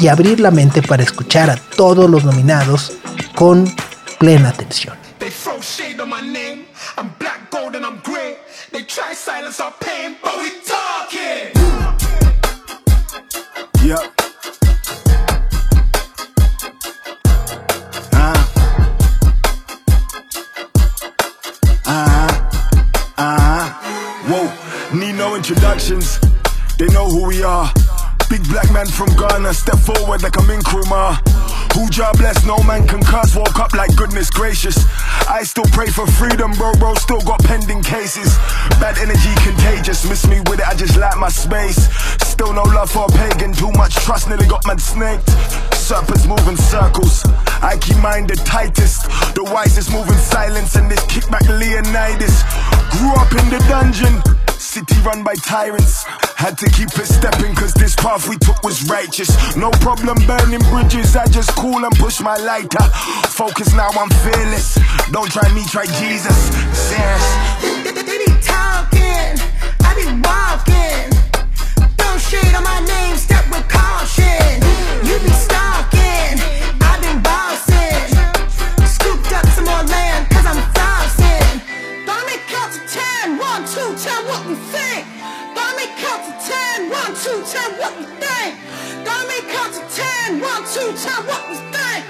y 0.00 0.08
abrir 0.08 0.40
la 0.40 0.50
mente 0.50 0.82
para 0.82 1.02
escuchar 1.02 1.50
a 1.50 1.56
todos 1.56 2.10
los 2.10 2.24
nominados 2.24 2.92
con 3.34 3.72
plena 4.18 4.50
atención. 4.50 4.96
They 13.82 14.21
need 24.94 25.14
no 25.14 25.36
introductions. 25.36 26.18
They 26.78 26.86
know 26.88 27.08
who 27.08 27.26
we 27.26 27.42
are. 27.42 27.72
Big 28.28 28.42
black 28.48 28.70
man 28.72 28.86
from 28.86 29.08
Ghana, 29.16 29.54
step 29.54 29.78
forward 29.78 30.22
like 30.22 30.38
I'm 30.40 30.48
in 30.50 30.60
Nkrumah. 30.60 31.20
Who 31.74 31.88
job 31.88 32.18
bless, 32.18 32.44
no 32.44 32.58
man 32.64 32.86
can 32.86 33.02
curse, 33.02 33.34
woke 33.34 33.58
up 33.58 33.72
like 33.74 33.94
goodness 33.96 34.30
gracious. 34.30 34.76
I 35.28 35.44
still 35.44 35.64
pray 35.72 35.86
for 35.88 36.06
freedom, 36.06 36.52
bro, 36.52 36.72
bro, 36.74 36.94
still 36.94 37.20
got 37.20 37.42
pending 37.44 37.82
cases. 37.82 38.36
Bad 38.80 38.98
energy 38.98 39.32
contagious, 39.44 40.08
miss 40.08 40.26
me 40.26 40.40
with 40.48 40.60
it, 40.60 40.68
I 40.68 40.74
just 40.74 40.96
like 40.96 41.16
my 41.18 41.28
space. 41.28 41.88
Still 42.26 42.52
no 42.52 42.62
love 42.62 42.90
for 42.90 43.04
a 43.04 43.12
pagan, 43.12 43.52
too 43.52 43.70
much 43.72 43.94
trust, 43.94 44.28
nearly 44.28 44.46
got 44.46 44.66
man 44.66 44.78
snaked. 44.78 45.28
Serpents 45.74 46.26
moving 46.26 46.56
circles, 46.56 47.24
I 47.62 47.78
keep 47.80 47.98
mine 47.98 48.26
the 48.26 48.36
tightest. 48.36 49.04
The 49.34 49.44
wisest 49.44 49.92
moving 49.92 50.18
silence, 50.18 50.76
and 50.76 50.90
this 50.90 51.00
kickback 51.06 51.48
Leonidas. 51.48 52.42
Grew 52.92 53.14
up 53.14 53.30
in 53.32 53.48
the 53.48 53.64
dungeon. 53.68 54.41
City 54.72 54.98
run 55.02 55.22
by 55.22 55.34
tyrants. 55.34 56.02
Had 56.38 56.56
to 56.56 56.70
keep 56.70 56.88
it 56.98 57.04
stepping, 57.04 57.54
cause 57.54 57.74
this 57.74 57.94
path 57.94 58.26
we 58.26 58.38
took 58.38 58.62
was 58.62 58.88
righteous. 58.88 59.28
No 59.54 59.70
problem 59.84 60.16
burning 60.26 60.62
bridges, 60.70 61.14
I 61.14 61.26
just 61.26 61.50
cool 61.56 61.84
and 61.84 61.94
push 61.96 62.22
my 62.22 62.38
lighter. 62.38 62.82
Focus 63.28 63.74
now, 63.74 63.90
I'm 63.90 64.08
fearless. 64.24 64.78
Don't 65.10 65.30
try 65.30 65.52
me, 65.52 65.62
try 65.66 65.84
Jesus. 65.84 66.48
Serious. 66.72 67.84
They 67.84 67.92
be 67.92 68.24
talking, 68.40 69.36
I 69.84 69.92
be 69.94 70.06
walking. 70.26 70.41
two 90.70 90.92
time 90.96 91.26
what 91.26 91.48
was 91.48 91.58
that? 91.72 92.04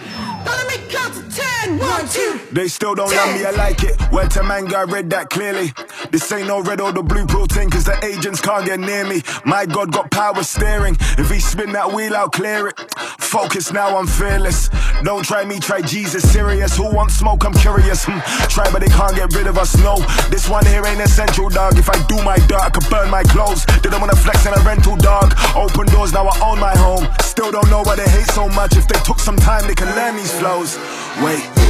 Gonna 0.45 0.67
make 0.69 0.91
consultation 0.91 1.52
ten, 1.79 1.89
one, 1.89 2.09
two. 2.09 2.41
They 2.53 2.69
still 2.69 2.95
don't 2.95 3.11
love 3.11 3.35
me, 3.35 3.45
I 3.45 3.51
like 3.51 3.83
it. 3.83 4.01
Word 4.11 4.31
to 4.33 4.43
mango, 4.43 4.77
I 4.77 4.85
read 4.85 5.11
that 5.11 5.31
clearly. 5.31 5.73
This 6.11 6.31
ain't 6.33 6.49
no 6.49 6.61
red 6.63 6.81
or 6.81 6.93
the 6.93 7.03
blue 7.03 7.27
thing, 7.47 7.71
cause 7.71 7.85
the 7.85 7.99
agents 8.05 8.41
can't 8.41 8.67
get 8.67 8.81
near 8.81 9.07
me. 9.07 9.23
My 9.45 9.67
God 9.67 9.93
got 9.93 10.11
power 10.11 10.43
steering. 10.43 10.97
If 11.19 11.31
he 11.31 11.41
spin 11.41 11.73
that 11.73 11.93
wheel, 11.93 12.15
I'll 12.17 12.29
clear 12.29 12.69
it. 12.69 12.79
Focus 13.19 13.73
now, 13.73 13.97
I'm 13.97 14.07
fearless. 14.07 14.69
Don't 15.03 15.25
try 15.25 15.45
me, 15.45 15.59
try 15.59 15.81
Jesus. 15.81 16.31
Serious, 16.31 16.77
who 16.77 16.95
wants 16.95 17.15
smoke? 17.15 17.45
I'm 17.45 17.55
curious. 17.55 18.05
Hmm. 18.05 18.21
Try, 18.49 18.71
but 18.71 18.83
they 18.83 18.89
can't 18.89 19.15
get 19.15 19.35
rid 19.35 19.47
of 19.47 19.59
us. 19.59 19.77
No, 19.79 19.97
this 20.29 20.49
one 20.49 20.67
here 20.67 20.85
ain't 20.87 21.01
essential, 21.01 21.49
dog. 21.49 21.79
If 21.79 21.89
I 21.89 21.97
do 22.07 22.23
my 22.23 22.37
dirt, 22.47 22.61
I 22.61 22.71
could 22.71 22.89
burn 22.91 23.11
my 23.11 23.23
clothes. 23.23 23.65
Didn't 23.83 24.01
wanna 24.01 24.17
flex 24.17 24.45
in 24.47 24.53
a 24.53 24.61
rental, 24.61 24.97
dog. 24.97 25.35
Open 25.57 25.87
doors, 25.87 26.13
now 26.13 26.27
I 26.27 26.51
own 26.51 26.61
my 26.61 26.77
home. 26.77 27.09
Still 27.23 27.51
don't 27.51 27.71
know 27.71 27.83
why 27.83 27.97
they 27.97 28.09
hate 28.09 28.31
so 28.31 28.49
much. 28.49 28.77
If 28.77 28.87
they 28.89 28.99
took 29.01 29.19
some 29.19 29.37
time, 29.37 29.67
they 29.67 29.75
can 29.75 29.89
learn 29.97 30.17
these 30.17 30.33
flows. 30.39 30.79
Wait. 31.23 31.62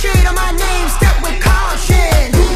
Shade 0.00 0.26
on 0.26 0.34
my 0.36 0.52
name, 0.52 0.88
step 0.90 1.20
with 1.22 1.42
caution. 1.42 2.47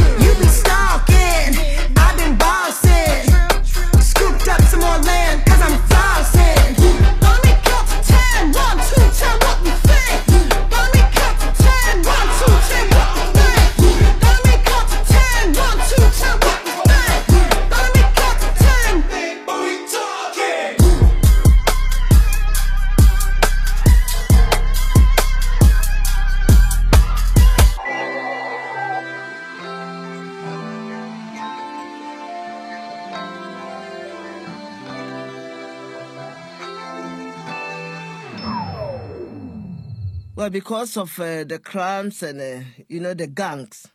Because 40.51 40.97
of 40.97 41.19
uh, 41.21 41.45
the 41.45 41.59
crimes 41.59 42.23
and, 42.23 42.41
uh, 42.41 42.65
you 42.89 43.01
know, 43.01 43.15
the 43.15 43.27
gangs, 43.27 43.87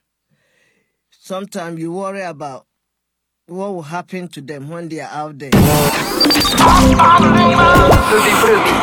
sometimes 1.12 1.80
you 1.80 1.92
worry 1.92 2.22
about 2.22 2.66
what 3.48 3.74
will 3.74 3.82
happen 3.82 4.28
to 4.30 4.42
them 4.42 4.70
when 4.70 4.88
they 4.90 5.00
are 5.02 5.10
out 5.12 5.38
there. 5.40 5.52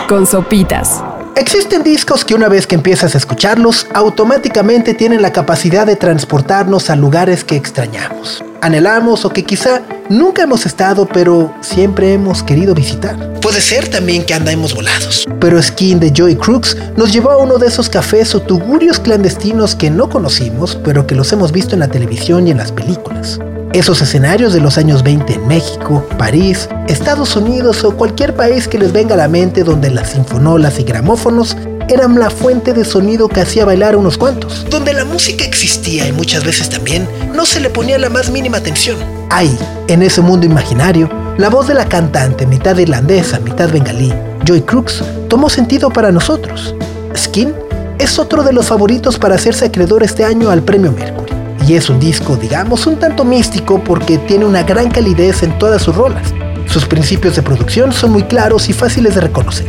Con 0.09 0.26
sopitas. 0.26 1.24
Existen 1.37 1.83
discos 1.83 2.25
que 2.25 2.35
una 2.35 2.49
vez 2.49 2.67
que 2.67 2.76
empiezas 2.76 3.14
a 3.14 3.19
escucharlos, 3.19 3.88
automáticamente 3.93 4.95
tienen 4.95 5.21
la 5.21 5.33
capacidad 5.33 5.85
de 5.85 5.97
transportarnos 5.97 6.91
a 6.91 6.97
lugares 6.97 7.43
que 7.43 7.57
extrañamos, 7.57 8.45
anhelamos 8.61 9.25
o 9.25 9.31
que 9.31 9.43
quizá 9.43 9.83
nunca 10.09 10.43
hemos 10.43 10.64
estado, 10.64 11.07
pero 11.07 11.53
siempre 11.61 12.12
hemos 12.12 12.45
querido 12.45 12.73
visitar. 12.73 13.35
Puede 13.41 13.61
ser 13.61 13.88
también 13.88 14.25
que 14.25 14.33
andamos 14.33 14.75
volados. 14.75 15.26
Pero 15.41 15.61
Skin 15.61 15.99
de 15.99 16.12
Joy 16.12 16.37
Crooks 16.37 16.76
nos 16.97 17.12
llevó 17.12 17.33
a 17.33 17.38
uno 17.38 17.59
de 17.59 17.67
esos 17.67 17.88
cafés 17.88 18.33
o 18.37 18.41
tugurios 18.41 19.00
clandestinos 19.00 19.75
que 19.75 19.91
no 19.91 20.09
conocimos, 20.09 20.79
pero 20.85 21.05
que 21.07 21.17
los 21.17 21.33
hemos 21.33 21.50
visto 21.50 21.75
en 21.75 21.81
la 21.81 21.88
televisión 21.88 22.47
y 22.47 22.53
en 22.53 22.59
las 22.59 22.71
películas. 22.71 23.41
Esos 23.75 24.00
escenarios 24.00 24.52
de 24.52 24.61
los 24.61 24.78
años 24.78 25.02
20 25.02 25.33
en 25.33 25.49
México, 25.49 26.07
París, 26.16 26.69
Estados 26.87 27.35
Unidos 27.35 27.83
o 27.83 27.97
cualquier 27.97 28.37
país 28.37 28.69
que 28.69 28.78
les 28.78 28.93
venga 28.93 29.14
a 29.14 29.19
la 29.19 29.26
mente 29.26 29.64
donde 29.64 29.90
las 29.90 30.11
sinfonolas 30.11 30.78
y 30.78 30.85
gramófonos 30.85 31.57
eran 31.88 32.16
la 32.21 32.31
fuente 32.31 32.73
de 32.73 32.85
sonido 32.85 33.28
que 33.28 33.40
hacía 33.40 33.64
bailar 33.64 33.95
a 33.95 33.97
unos 33.97 34.16
cuantos. 34.16 34.64
Donde 34.71 34.93
la 34.93 35.04
música 35.04 35.45
existía 35.45 36.07
y 36.07 36.12
muchas 36.12 36.45
veces 36.45 36.69
también 36.69 37.09
no 37.35 37.45
se 37.45 37.59
le 37.59 37.69
ponía 37.69 37.99
la 37.99 38.11
más 38.11 38.31
mínima 38.31 38.59
atención. 38.59 38.97
Ahí, 39.28 39.59
en 39.88 40.04
ese 40.04 40.21
mundo 40.21 40.47
imaginario, 40.47 41.11
la 41.37 41.49
voz 41.49 41.66
de 41.66 41.75
la 41.75 41.88
cantante, 41.88 42.47
mitad 42.47 42.78
irlandesa, 42.78 43.40
mitad 43.40 43.73
bengalí, 43.73 44.14
Joy 44.45 44.62
Crooks, 44.62 45.02
tomó 45.28 45.50
sentido 45.50 45.90
para 45.90 46.12
nosotros. 46.12 46.76
Skin 47.16 47.52
es 47.99 48.21
otro 48.21 48.45
de 48.45 48.52
los 48.52 48.66
favoritos 48.66 49.19
para 49.19 49.35
hacerse 49.35 49.64
acreedor 49.64 50.04
este 50.04 50.25
año 50.25 50.50
al 50.50 50.62
premio 50.62 50.93
Mercury 50.93 51.24
y 51.66 51.75
es 51.75 51.88
un 51.88 51.99
disco, 51.99 52.37
digamos, 52.37 52.87
un 52.87 52.97
tanto 52.97 53.25
místico 53.25 53.83
porque 53.83 54.18
tiene 54.18 54.44
una 54.44 54.62
gran 54.62 54.90
calidez 54.90 55.42
en 55.42 55.59
todas 55.59 55.83
sus 55.83 55.97
rolas. 55.97 56.33
Sus 56.66 56.85
principios 56.87 57.37
de 57.37 57.42
producción 57.42 57.92
son 57.92 58.12
muy 58.12 58.25
claros 58.25 58.68
y 58.68 58.73
fáciles 58.73 59.14
de 59.14 59.23
reconocer. 59.23 59.66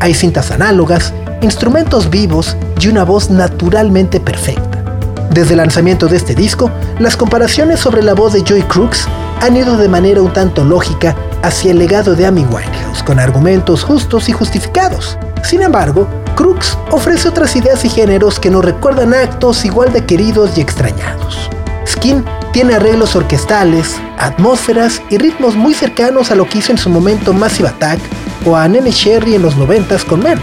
Hay 0.00 0.14
cintas 0.14 0.50
análogas, 0.50 1.14
instrumentos 1.40 2.10
vivos 2.10 2.56
y 2.80 2.88
una 2.88 3.04
voz 3.04 3.30
naturalmente 3.30 4.20
perfecta. 4.20 4.84
Desde 5.30 5.52
el 5.52 5.58
lanzamiento 5.58 6.08
de 6.08 6.16
este 6.16 6.34
disco, 6.34 6.70
las 6.98 7.16
comparaciones 7.16 7.80
sobre 7.80 8.02
la 8.02 8.14
voz 8.14 8.32
de 8.32 8.42
Joy 8.42 8.62
Crooks 8.62 9.06
han 9.40 9.56
ido 9.56 9.76
de 9.76 9.88
manera 9.88 10.20
un 10.20 10.32
tanto 10.32 10.64
lógica 10.64 11.16
hacia 11.42 11.70
el 11.70 11.78
legado 11.78 12.14
de 12.14 12.26
Amy 12.26 12.44
Winehouse, 12.44 13.02
con 13.02 13.18
argumentos 13.18 13.84
justos 13.84 14.28
y 14.28 14.32
justificados. 14.32 15.16
Sin 15.42 15.62
embargo, 15.62 16.06
Crooks 16.40 16.78
ofrece 16.90 17.28
otras 17.28 17.54
ideas 17.54 17.84
y 17.84 17.90
géneros 17.90 18.40
que 18.40 18.48
nos 18.48 18.64
recuerdan 18.64 19.12
actos 19.12 19.62
igual 19.66 19.92
de 19.92 20.06
queridos 20.06 20.56
y 20.56 20.62
extrañados. 20.62 21.50
Skin 21.86 22.24
tiene 22.54 22.76
arreglos 22.76 23.14
orquestales, 23.14 24.00
atmósferas 24.16 25.02
y 25.10 25.18
ritmos 25.18 25.54
muy 25.54 25.74
cercanos 25.74 26.30
a 26.30 26.34
lo 26.34 26.48
que 26.48 26.60
hizo 26.60 26.72
en 26.72 26.78
su 26.78 26.88
momento 26.88 27.34
Massive 27.34 27.68
Attack 27.68 28.00
o 28.46 28.56
a 28.56 28.66
Nene 28.68 28.90
Sherry 28.90 29.34
en 29.34 29.42
los 29.42 29.58
90 29.58 29.98
con 30.08 30.22
Men. 30.22 30.40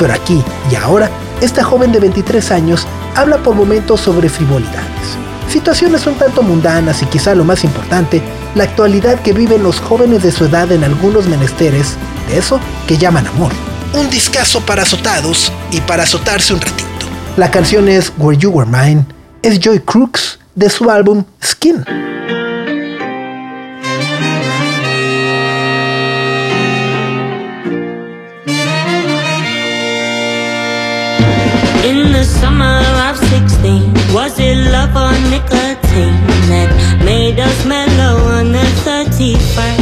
Pero 0.00 0.12
aquí 0.14 0.42
y 0.68 0.74
ahora, 0.74 1.08
esta 1.40 1.62
joven 1.62 1.92
de 1.92 2.00
23 2.00 2.50
años 2.50 2.84
habla 3.14 3.38
por 3.38 3.54
momentos 3.54 4.00
sobre 4.00 4.28
frivolidades. 4.28 5.16
Situaciones 5.48 6.08
un 6.08 6.14
tanto 6.14 6.42
mundanas 6.42 7.02
y 7.02 7.06
quizá 7.06 7.36
lo 7.36 7.44
más 7.44 7.62
importante, 7.62 8.20
la 8.56 8.64
actualidad 8.64 9.20
que 9.20 9.32
viven 9.32 9.62
los 9.62 9.78
jóvenes 9.78 10.24
de 10.24 10.32
su 10.32 10.46
edad 10.46 10.72
en 10.72 10.82
algunos 10.82 11.28
menesteres 11.28 11.94
de 12.28 12.38
eso 12.38 12.58
que 12.88 12.98
llaman 12.98 13.28
amor 13.28 13.52
un 13.94 14.10
discazo 14.10 14.60
para 14.60 14.82
azotados 14.82 15.52
y 15.70 15.80
para 15.80 16.04
azotarse 16.04 16.54
un 16.54 16.60
ratito. 16.60 17.06
La 17.36 17.50
canción 17.50 17.88
es 17.88 18.12
Where 18.18 18.38
You 18.38 18.50
Were 18.50 18.70
Mine, 18.70 19.04
es 19.42 19.58
Joy 19.58 19.80
Crooks 19.80 20.38
de 20.54 20.68
su 20.70 20.90
álbum 20.90 21.24
Skin. 21.42 21.84
In 31.82 32.12
the 32.12 32.24
summer 32.24 32.82
of 33.10 33.18
16, 33.30 33.92
was 34.12 34.38
it 34.38 34.56
love 34.70 34.94
or 34.94 35.12
nicotine 35.30 36.14
that 36.48 36.70
made 37.04 37.40
us 37.40 37.64
mellow 37.64 38.18
on 38.38 38.52
the 38.52 38.64
31st? 38.84 39.79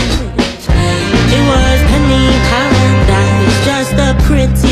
Just 4.29 4.68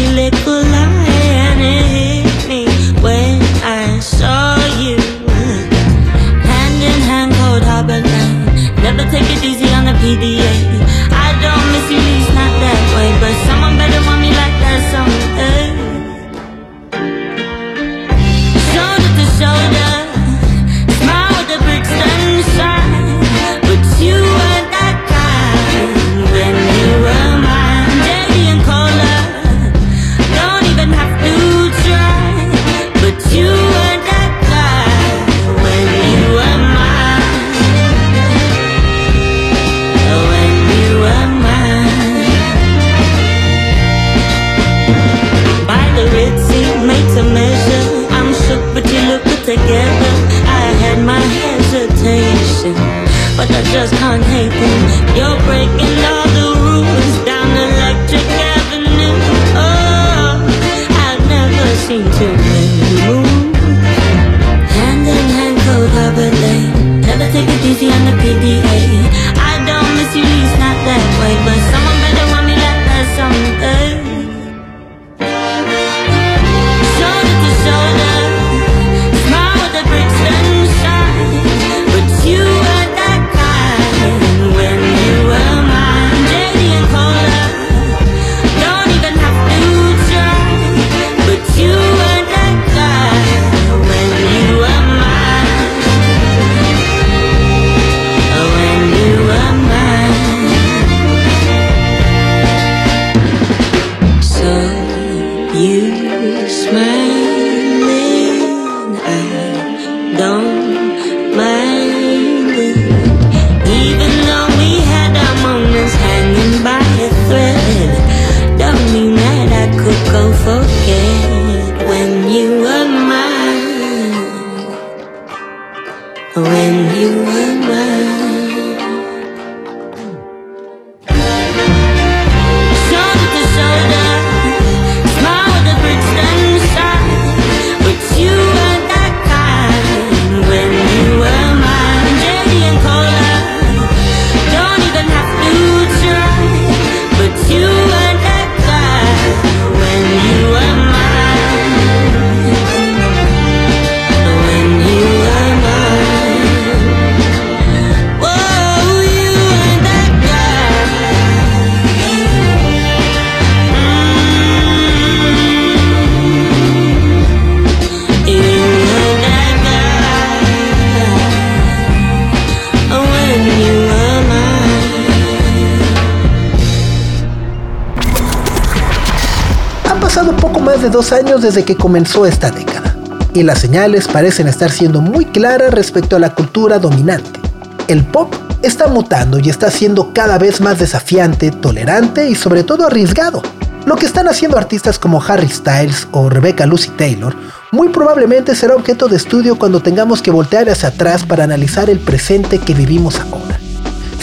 Han 179.96 180.02
pasado 180.02 180.36
poco 180.36 180.60
más 180.60 180.82
de 180.82 180.90
dos 180.90 181.10
años 181.10 181.40
desde 181.40 181.64
que 181.64 181.74
comenzó 181.74 182.26
esta 182.26 182.50
década, 182.50 182.94
y 183.32 183.42
las 183.42 183.60
señales 183.60 184.06
parecen 184.06 184.46
estar 184.46 184.70
siendo 184.70 185.00
muy 185.00 185.24
claras 185.24 185.72
respecto 185.72 186.16
a 186.16 186.18
la 186.18 186.34
cultura 186.34 186.78
dominante. 186.78 187.40
El 187.88 188.04
pop 188.04 188.34
está 188.60 188.88
mutando 188.88 189.38
y 189.38 189.48
está 189.48 189.70
siendo 189.70 190.12
cada 190.12 190.36
vez 190.36 190.60
más 190.60 190.78
desafiante, 190.78 191.50
tolerante 191.50 192.28
y 192.28 192.34
sobre 192.34 192.62
todo 192.62 192.86
arriesgado. 192.86 193.40
Lo 193.86 193.96
que 193.96 194.04
están 194.04 194.28
haciendo 194.28 194.58
artistas 194.58 194.98
como 194.98 195.24
Harry 195.24 195.48
Styles 195.48 196.08
o 196.12 196.28
Rebecca 196.28 196.66
Lucy 196.66 196.90
Taylor 196.90 197.34
muy 197.72 197.88
probablemente 197.88 198.54
será 198.54 198.76
objeto 198.76 199.08
de 199.08 199.16
estudio 199.16 199.58
cuando 199.58 199.80
tengamos 199.80 200.20
que 200.20 200.30
voltear 200.30 200.68
hacia 200.68 200.90
atrás 200.90 201.24
para 201.24 201.44
analizar 201.44 201.88
el 201.88 202.00
presente 202.00 202.58
que 202.58 202.74
vivimos 202.74 203.18
ahora. 203.18 203.55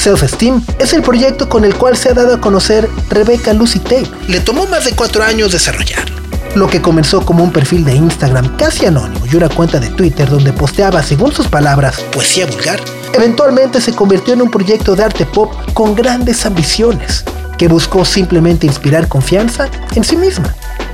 Self-Esteem 0.03 0.61
es 0.79 0.91
el 0.91 1.01
proyecto 1.01 1.47
con 1.47 1.63
el 1.63 1.75
cual 1.75 1.95
se 1.95 2.09
ha 2.09 2.13
dado 2.13 2.35
a 2.35 2.41
conocer 2.41 2.89
Rebecca 3.09 3.53
Lucy 3.53 3.79
Taylor. 3.79 4.11
Le 4.27 4.41
tomó 4.41 4.67
más 4.67 4.83
de 4.83 4.91
cuatro 4.91 5.23
años 5.23 5.53
desarrollarlo. 5.53 6.17
Lo 6.55 6.67
que 6.67 6.81
comenzó 6.81 7.25
como 7.25 7.41
un 7.41 7.53
perfil 7.53 7.85
de 7.85 7.95
Instagram 7.95 8.57
casi 8.57 8.85
anónimo 8.85 9.25
y 9.25 9.37
una 9.37 9.47
cuenta 9.47 9.79
de 9.79 9.87
Twitter 9.91 10.29
donde 10.29 10.51
posteaba, 10.51 11.01
según 11.01 11.31
sus 11.31 11.47
palabras, 11.47 12.01
poesía 12.11 12.45
vulgar, 12.47 12.81
eventualmente 13.13 13.79
se 13.79 13.93
convirtió 13.93 14.33
en 14.33 14.41
un 14.41 14.51
proyecto 14.51 14.93
de 14.93 15.05
arte 15.05 15.25
pop 15.25 15.53
con 15.73 15.95
grandes 15.95 16.45
ambiciones, 16.45 17.23
que 17.57 17.69
buscó 17.69 18.03
simplemente 18.03 18.67
inspirar 18.67 19.07
confianza 19.07 19.69
en 19.95 20.03
sí 20.03 20.17
misma. 20.17 20.53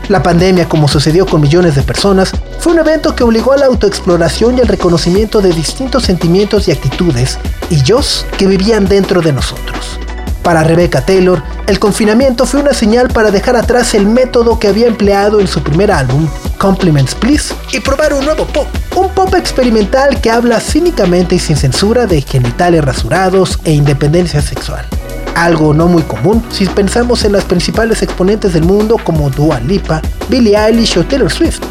La 0.09 0.23
pandemia, 0.23 0.67
como 0.67 0.87
sucedió 0.87 1.27
con 1.27 1.39
millones 1.39 1.75
de 1.75 1.83
personas, 1.83 2.31
fue 2.59 2.73
un 2.73 2.79
evento 2.79 3.15
que 3.15 3.23
obligó 3.23 3.53
a 3.53 3.57
la 3.57 3.67
autoexploración 3.67 4.57
y 4.57 4.61
al 4.61 4.67
reconocimiento 4.67 5.39
de 5.39 5.53
distintos 5.53 6.03
sentimientos 6.03 6.67
y 6.67 6.71
actitudes 6.71 7.37
y 7.69 7.83
yo 7.83 7.99
que 8.35 8.47
vivían 8.47 8.87
dentro 8.87 9.21
de 9.21 9.33
nosotros. 9.33 9.99
Para 10.41 10.63
Rebecca 10.63 11.05
Taylor, 11.05 11.43
el 11.67 11.77
confinamiento 11.77 12.47
fue 12.47 12.59
una 12.59 12.73
señal 12.73 13.09
para 13.09 13.29
dejar 13.29 13.55
atrás 13.55 13.93
el 13.93 14.07
método 14.07 14.57
que 14.57 14.67
había 14.67 14.87
empleado 14.87 15.41
en 15.41 15.47
su 15.47 15.61
primer 15.61 15.91
álbum, 15.91 16.27
Compliments 16.57 17.13
Please, 17.13 17.53
y 17.71 17.79
probar 17.79 18.15
un 18.15 18.25
nuevo 18.25 18.47
pop. 18.47 18.67
Un 18.95 19.09
pop 19.09 19.35
experimental 19.35 20.19
que 20.21 20.31
habla 20.31 20.59
cínicamente 20.59 21.35
y 21.35 21.39
sin 21.39 21.55
censura 21.55 22.07
de 22.07 22.21
genitales 22.21 22.83
rasurados 22.83 23.59
e 23.63 23.73
independencia 23.73 24.41
sexual 24.41 24.87
algo 25.35 25.73
no 25.73 25.87
muy 25.87 26.03
común 26.03 26.43
si 26.51 26.65
pensamos 26.65 27.23
en 27.25 27.33
las 27.33 27.45
principales 27.45 28.01
exponentes 28.01 28.53
del 28.53 28.63
mundo 28.63 28.97
como 29.03 29.29
Dua 29.29 29.59
Lipa, 29.59 30.01
Billie 30.29 30.57
Eilish 30.57 30.97
o 30.97 31.05
Taylor 31.05 31.31
Swift. 31.31 31.61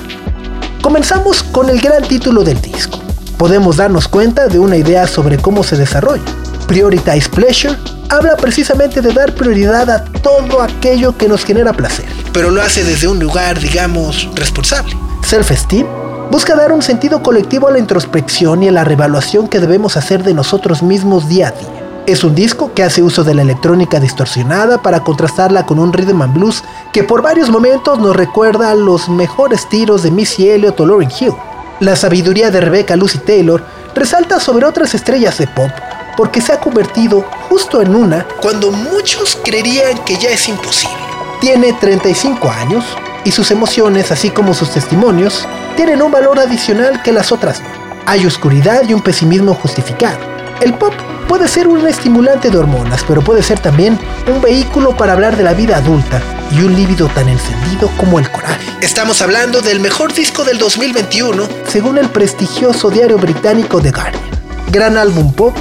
Comenzamos 0.83 1.42
con 1.42 1.68
el 1.71 1.81
gran 1.81 2.03
título 2.03 2.44
del 2.44 2.61
disco. 2.61 2.99
Podemos 3.37 3.77
darnos 3.77 4.09
cuenta 4.09 4.49
de 4.49 4.59
una 4.59 4.77
idea 4.77 5.07
sobre 5.07 5.38
cómo 5.38 5.62
se 5.62 5.77
desarrolla. 5.77 6.23
Prioritize 6.66 7.29
Pleasure 7.29 7.77
habla 8.09 8.37
precisamente 8.37 9.01
de 9.01 9.12
dar 9.12 9.35
prioridad 9.35 9.88
a 9.90 10.05
todo 10.05 10.62
aquello 10.62 11.16
que 11.16 11.29
nos 11.29 11.44
genera 11.44 11.73
placer, 11.73 12.07
pero 12.33 12.51
lo 12.51 12.62
hace 12.62 12.85
desde 12.85 13.09
un 13.09 13.18
lugar, 13.18 13.59
digamos, 13.59 14.29
responsable. 14.35 14.97
Self-Esteem 15.27 15.87
busca 16.31 16.55
dar 16.55 16.73
un 16.73 16.83
sentido 16.83 17.23
colectivo 17.23 17.68
a 17.68 17.71
la 17.71 17.79
introspección 17.79 18.62
y 18.62 18.68
a 18.68 18.73
la 18.73 18.85
revaluación 18.85 19.49
que 19.49 19.61
debemos 19.61 19.97
hacer 19.97 20.23
de 20.23 20.35
nosotros 20.35 20.83
mismos 20.83 21.29
día 21.29 21.49
a 21.49 21.53
día. 21.53 21.78
Es 22.09 22.25
un 22.25 22.35
disco 22.35 22.73
que 22.73 22.83
hace 22.83 23.03
uso 23.03 23.23
de 23.23 23.35
la 23.35 23.42
electrónica 23.42 24.01
distorsionada 24.01 24.81
para 24.81 25.05
contrastarla 25.05 25.66
con 25.66 25.79
un 25.79 25.92
rhythm 25.92 26.23
and 26.23 26.33
blues 26.33 26.64
que 26.90 27.05
por 27.05 27.21
varios 27.21 27.51
momentos 27.51 27.99
nos 27.99 28.16
recuerda 28.16 28.75
los 28.75 29.11
mejores 29.11 29.68
tiros 29.68 30.03
de 30.03 30.11
Missy 30.11 30.49
Elliott 30.49 30.81
o 30.81 30.87
Lauryn 30.87 31.11
Hill. 31.11 31.35
La 31.81 31.97
sabiduría 31.97 32.51
de 32.51 32.62
Rebecca 32.62 32.97
Lucy 32.97 33.18
Taylor 33.18 33.62
resalta 33.94 34.40
sobre 34.40 34.64
otras 34.64 34.94
estrellas 34.94 35.37
de 35.37 35.49
pop 35.49 35.68
porque 36.16 36.40
se 36.40 36.55
ha 36.55 36.61
convertido 36.61 37.27
justo 37.51 37.83
en 37.83 37.94
una 37.94 38.27
cuando 38.40 38.71
muchos 38.71 39.38
creerían 39.44 40.03
que 40.07 40.16
ya 40.16 40.31
es 40.31 40.49
imposible. 40.49 40.97
Tiene 41.42 41.75
35 41.75 42.49
años 42.49 42.87
y 43.27 43.33
sus 43.33 43.51
emociones, 43.51 44.11
así 44.11 44.31
como 44.31 44.55
sus 44.55 44.71
testimonios, 44.71 45.47
tienen 45.77 46.01
un 46.01 46.11
valor 46.11 46.38
adicional 46.38 47.03
que 47.03 47.12
las 47.12 47.33
otras. 47.33 47.61
Hay 48.07 48.25
oscuridad 48.25 48.88
y 48.88 48.94
un 48.94 49.03
pesimismo 49.03 49.53
justificado. 49.53 50.38
El 50.61 50.75
pop 50.75 50.92
puede 51.29 51.47
ser 51.47 51.68
un 51.68 51.87
estimulante 51.87 52.51
de 52.51 52.59
hormonas, 52.59 53.05
pero 53.07 53.23
puede 53.23 53.44
ser 53.44 53.61
también 53.61 53.97
un 54.27 54.40
vehículo 54.40 54.97
para 54.97 55.12
hablar 55.12 55.37
de 55.37 55.44
la 55.44 55.55
vida 55.55 55.77
adulta 55.77 56.21
y 56.51 56.61
un 56.62 56.75
líbido 56.75 57.07
tan 57.09 57.29
encendido 57.29 57.88
como 57.97 58.18
el 58.18 58.29
coraje. 58.29 58.66
Estamos 58.81 59.23
hablando 59.23 59.61
del 59.61 59.79
mejor 59.79 60.12
disco 60.12 60.44
del 60.44 60.59
2021, 60.59 61.49
según 61.68 61.97
el 61.97 62.09
prestigioso 62.09 62.90
diario 62.90 63.18
británico 63.18 63.81
The 63.81 63.92
Guardian. 63.92 64.25
Gran 64.73 64.97
álbum 64.97 65.33
pop 65.33 65.57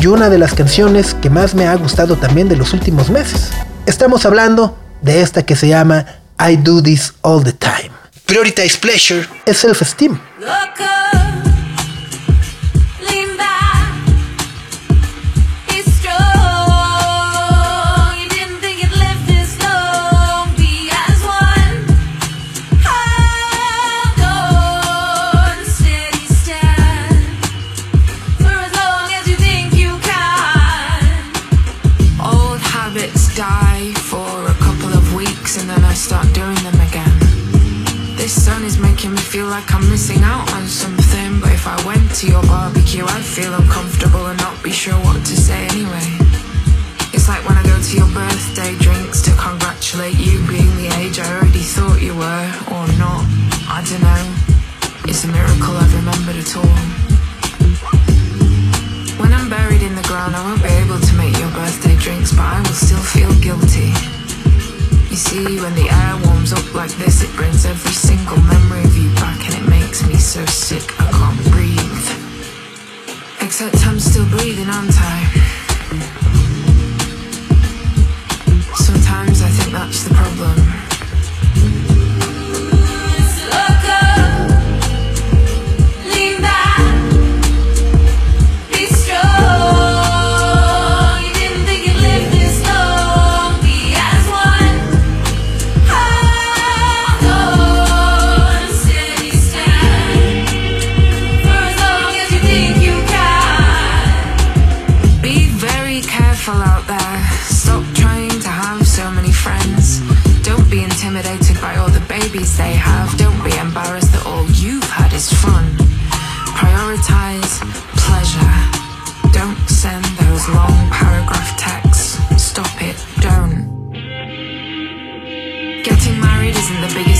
y 0.00 0.06
una 0.06 0.30
de 0.30 0.38
las 0.38 0.54
canciones 0.54 1.12
que 1.12 1.28
más 1.28 1.54
me 1.54 1.66
ha 1.66 1.74
gustado 1.74 2.16
también 2.16 2.48
de 2.48 2.56
los 2.56 2.72
últimos 2.72 3.10
meses. 3.10 3.50
Estamos 3.84 4.24
hablando 4.24 4.78
de 5.02 5.20
esta 5.20 5.44
que 5.44 5.56
se 5.56 5.68
llama 5.68 6.06
I 6.40 6.56
Do 6.56 6.82
This 6.82 7.12
All 7.20 7.44
the 7.44 7.52
Time. 7.52 7.90
Prioritize 8.24 8.78
Pleasure 8.78 9.28
es 9.44 9.62
self-esteem. 9.62 10.18
Like 39.58 39.74
I'm 39.74 39.88
missing 39.90 40.22
out 40.22 40.46
on 40.54 40.66
something 40.66 41.40
But 41.40 41.52
if 41.52 41.66
I 41.66 41.76
went 41.86 42.14
to 42.20 42.26
your 42.26 42.42
barbecue 42.42 43.04
I'd 43.04 43.24
feel 43.24 43.54
uncomfortable 43.54 44.26
and 44.26 44.38
not 44.38 44.62
be 44.62 44.70
sure 44.70 44.98
what 45.06 45.18
to 45.26 45.36
say 45.36 45.66
anyway. 45.74 46.08
It's 47.14 47.28
like 47.28 47.42
when 47.48 47.56
I 47.56 47.64
go 47.64 47.76
to 47.80 47.96
your 47.96 48.10
birthday 48.14 48.76
drinks 48.78 49.22
To 49.22 49.32
congratulate 49.34 50.18
you 50.18 50.38
being 50.46 50.74
the 50.76 50.88
age 51.00 51.18
I 51.18 51.26
already 51.36 51.64
thought 51.74 52.00
you 52.00 52.14
were 52.14 52.46
Or 52.74 52.86
not, 53.02 53.24
I 53.66 53.82
don't 53.88 54.02
know. 54.02 54.24
It's 55.10 55.24
a 55.24 55.28
miracle 55.28 55.74
I've 55.82 55.94
remembered 56.00 56.38
at 56.44 56.52
all. 56.60 56.78
When 59.20 59.32
I'm 59.32 59.48
buried 59.48 59.82
in 59.82 59.94
the 59.94 60.06
ground 60.10 60.36
I 60.36 60.40
won't 60.46 60.62
be 60.62 60.70
able 60.82 61.00
to 61.00 61.12
drinks 61.98 62.32
But 62.32 62.46
I 62.46 62.58
will 62.60 62.74
still 62.74 62.98
feel 62.98 63.32
guilty 63.40 63.92
you 65.10 65.16
see, 65.16 65.58
when 65.60 65.74
the 65.74 65.88
air 65.88 66.20
warms 66.26 66.52
up 66.52 66.74
like 66.74 66.90
this, 66.92 67.22
it 67.22 67.34
brings 67.34 67.64
every 67.64 67.92
single 67.92 68.36
memory 68.42 68.84
of 68.84 68.94
you 68.94 69.08
back 69.14 69.40
and 69.46 69.54
it 69.54 69.68
makes 69.68 70.06
me 70.06 70.16
so 70.16 70.44
sick 70.44 70.84
I 71.00 71.10
can't 71.10 71.50
breathe. 71.50 72.08
Except 73.40 73.86
I'm 73.86 73.98
still 73.98 74.28
breathing, 74.28 74.68
aren't 74.68 74.92
I? 74.94 75.24
Sometimes 78.76 79.40
I 79.40 79.48
think 79.48 79.72
that's 79.72 80.04
the 80.04 80.14
problem. 80.14 80.87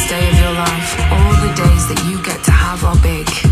day 0.09 0.27
of 0.27 0.39
your 0.41 0.53
life. 0.53 1.01
All 1.13 1.35
the 1.45 1.53
days 1.55 1.89
that 1.89 2.03
you 2.11 2.23
get 2.23 2.43
to 2.45 2.51
have 2.51 2.83
are 2.83 2.97
big. 3.03 3.48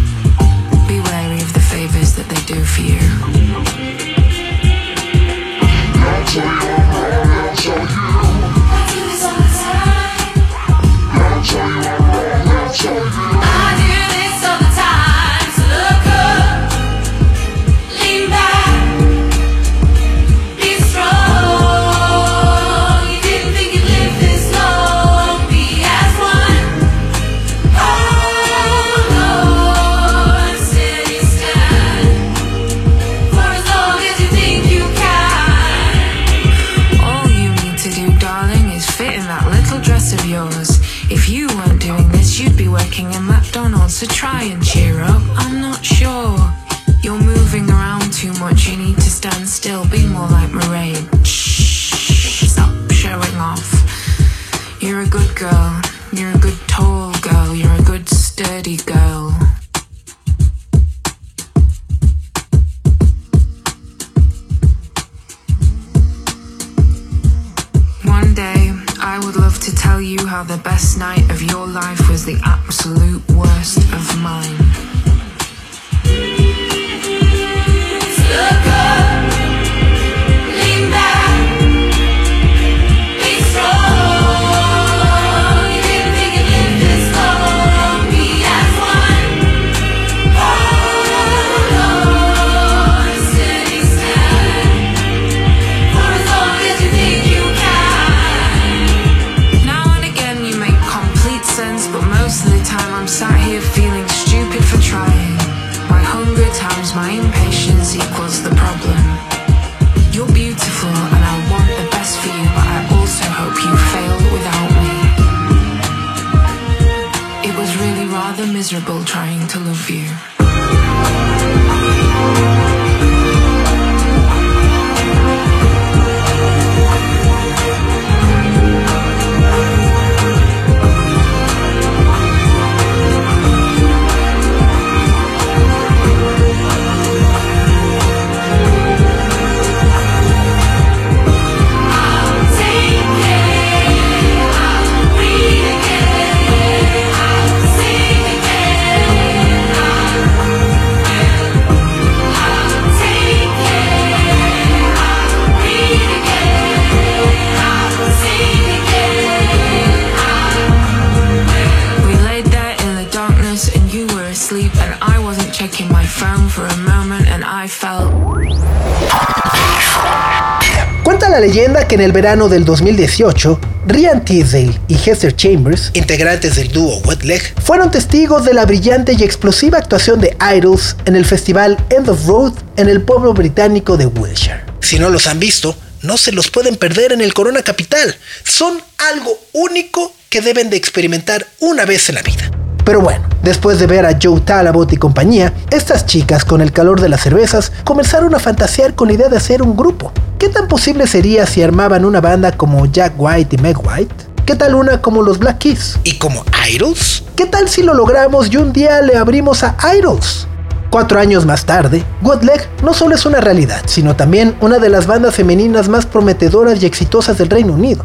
Cuenta 171.06 171.28
la 171.28 171.38
leyenda 171.38 171.86
que 171.86 171.94
en 171.94 172.00
el 172.00 172.10
verano 172.10 172.48
del 172.48 172.64
2018, 172.64 173.60
Ryan 173.86 174.24
Teasdale 174.24 174.80
y 174.88 174.96
Hester 174.96 175.36
Chambers, 175.36 175.92
integrantes 175.94 176.56
del 176.56 176.72
dúo 176.72 176.98
Wet 177.04 177.22
Leg, 177.22 177.54
fueron 177.62 177.92
testigos 177.92 178.44
de 178.44 178.52
la 178.52 178.66
brillante 178.66 179.14
y 179.16 179.22
explosiva 179.22 179.78
actuación 179.78 180.20
de 180.20 180.36
Idols 180.56 180.96
en 181.04 181.14
el 181.14 181.24
festival 181.24 181.78
End 181.90 182.08
of 182.08 182.26
Road 182.26 182.54
en 182.76 182.88
el 182.88 183.02
pueblo 183.02 183.34
británico 183.34 183.96
de 183.96 184.06
Wiltshire. 184.06 184.64
Si 184.80 184.98
no 184.98 185.08
los 185.08 185.28
han 185.28 185.38
visto, 185.38 185.76
no 186.02 186.16
se 186.16 186.32
los 186.32 186.50
pueden 186.50 186.74
perder 186.74 187.12
en 187.12 187.20
el 187.20 187.34
Corona 187.34 187.62
Capital. 187.62 188.16
Son 188.42 188.82
algo 188.98 189.38
único 189.52 190.12
que 190.28 190.40
deben 190.40 190.70
de 190.70 190.76
experimentar 190.76 191.46
una 191.60 191.84
vez 191.84 192.08
en 192.08 192.16
la 192.16 192.22
vida. 192.22 192.50
Pero 192.86 193.00
bueno, 193.00 193.24
después 193.42 193.80
de 193.80 193.88
ver 193.88 194.06
a 194.06 194.16
Joe 194.22 194.40
Talabot 194.42 194.92
y 194.92 194.96
compañía, 194.96 195.52
estas 195.72 196.06
chicas 196.06 196.44
con 196.44 196.60
el 196.60 196.70
calor 196.70 197.00
de 197.00 197.08
las 197.08 197.20
cervezas 197.20 197.72
comenzaron 197.82 198.32
a 198.32 198.38
fantasear 198.38 198.94
con 198.94 199.08
la 199.08 199.14
idea 199.14 199.28
de 199.28 199.36
hacer 199.36 199.60
un 199.60 199.76
grupo. 199.76 200.12
¿Qué 200.38 200.48
tan 200.50 200.68
posible 200.68 201.08
sería 201.08 201.46
si 201.46 201.64
armaban 201.64 202.04
una 202.04 202.20
banda 202.20 202.52
como 202.52 202.86
Jack 202.86 203.14
White 203.18 203.56
y 203.56 203.58
Meg 203.58 203.76
White? 203.84 204.14
¿Qué 204.46 204.54
tal 204.54 204.76
una 204.76 205.02
como 205.02 205.22
los 205.22 205.40
Black 205.40 205.58
Keys? 205.58 205.98
¿Y 206.04 206.16
como 206.18 206.44
Idols? 206.72 207.24
¿Qué 207.34 207.46
tal 207.46 207.68
si 207.68 207.82
lo 207.82 207.92
logramos 207.92 208.52
y 208.52 208.56
un 208.56 208.72
día 208.72 209.02
le 209.02 209.16
abrimos 209.16 209.64
a 209.64 209.74
Idols? 209.96 210.46
Cuatro 210.88 211.18
años 211.18 211.44
más 211.44 211.64
tarde, 211.64 212.04
Good 212.22 212.44
Leg 212.44 212.68
no 212.84 212.94
solo 212.94 213.16
es 213.16 213.26
una 213.26 213.40
realidad, 213.40 213.82
sino 213.86 214.14
también 214.14 214.56
una 214.60 214.78
de 214.78 214.90
las 214.90 215.08
bandas 215.08 215.34
femeninas 215.34 215.88
más 215.88 216.06
prometedoras 216.06 216.80
y 216.80 216.86
exitosas 216.86 217.36
del 217.36 217.50
Reino 217.50 217.72
Unido. 217.72 218.04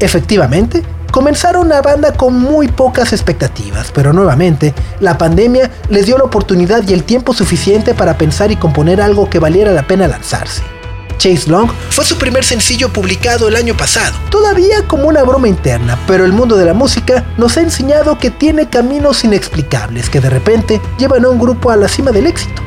Efectivamente, 0.00 0.82
comenzaron 1.12 1.66
una 1.66 1.82
banda 1.82 2.14
con 2.14 2.36
muy 2.36 2.66
pocas 2.66 3.12
expectativas, 3.12 3.92
pero 3.92 4.12
nuevamente, 4.12 4.74
la 4.98 5.18
pandemia 5.18 5.70
les 5.90 6.06
dio 6.06 6.18
la 6.18 6.24
oportunidad 6.24 6.82
y 6.88 6.94
el 6.94 7.04
tiempo 7.04 7.34
suficiente 7.34 7.94
para 7.94 8.18
pensar 8.18 8.50
y 8.50 8.56
componer 8.56 9.00
algo 9.00 9.30
que 9.30 9.38
valiera 9.38 9.70
la 9.70 9.86
pena 9.86 10.08
lanzarse. 10.08 10.62
Chase 11.18 11.50
Long 11.50 11.70
fue 11.90 12.04
su 12.04 12.16
primer 12.16 12.42
sencillo 12.42 12.92
publicado 12.92 13.46
el 13.46 13.56
año 13.56 13.76
pasado, 13.76 14.16
todavía 14.30 14.88
como 14.88 15.06
una 15.06 15.22
broma 15.22 15.46
interna, 15.46 15.98
pero 16.08 16.24
el 16.24 16.32
mundo 16.32 16.56
de 16.56 16.64
la 16.64 16.74
música 16.74 17.26
nos 17.36 17.56
ha 17.58 17.60
enseñado 17.60 18.18
que 18.18 18.30
tiene 18.30 18.68
caminos 18.68 19.22
inexplicables 19.22 20.08
que 20.08 20.20
de 20.20 20.30
repente 20.30 20.80
llevan 20.98 21.26
a 21.26 21.28
un 21.28 21.38
grupo 21.38 21.70
a 21.70 21.76
la 21.76 21.88
cima 21.88 22.10
del 22.10 22.26
éxito. 22.26 22.62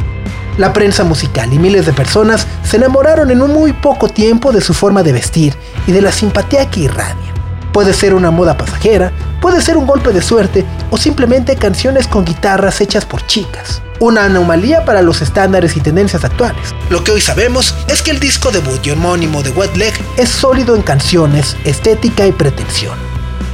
La 0.58 0.72
prensa 0.72 1.04
musical 1.04 1.52
y 1.52 1.60
miles 1.60 1.86
de 1.86 1.94
personas 1.94 2.48
se 2.64 2.78
enamoraron 2.78 3.30
en 3.32 3.42
un 3.42 3.52
muy 3.52 3.74
poco 3.74 4.08
tiempo 4.08 4.54
de 4.54 4.62
su 4.62 4.74
forma 4.74 5.04
de 5.04 5.12
vestir 5.12 5.54
y 5.88 5.92
de 5.92 6.02
la 6.02 6.14
simpatía 6.14 6.70
que 6.70 6.82
irradia. 6.82 7.35
Puede 7.76 7.92
ser 7.92 8.14
una 8.14 8.32
moda 8.32 8.56
pasajera, 8.56 9.12
puede 9.42 9.60
ser 9.60 9.76
un 9.76 9.86
golpe 9.86 10.14
de 10.14 10.22
suerte 10.22 10.64
o 10.92 10.98
simplemente 10.98 11.58
canciones 11.58 12.08
con 12.08 12.24
guitarras 12.24 12.80
hechas 12.80 13.04
por 13.04 13.28
chicas. 13.28 13.82
Una 14.00 14.24
anomalía 14.24 14.86
para 14.86 15.02
los 15.02 15.22
estándares 15.22 15.76
y 15.76 15.82
tendencias 15.82 16.24
actuales. 16.24 16.74
Lo 16.90 17.04
que 17.04 17.12
hoy 17.12 17.20
sabemos 17.20 17.76
es 17.90 18.02
que 18.02 18.12
el 18.12 18.22
disco 18.22 18.50
debut 18.50 18.88
y 18.88 18.92
homónimo 18.92 19.44
de 19.44 19.50
Wet 19.50 19.76
Leg 19.76 19.94
es 20.16 20.30
sólido 20.30 20.74
en 20.74 20.84
canciones, 20.84 21.58
estética 21.66 22.26
y 22.26 22.32
pretensión. 22.32 22.98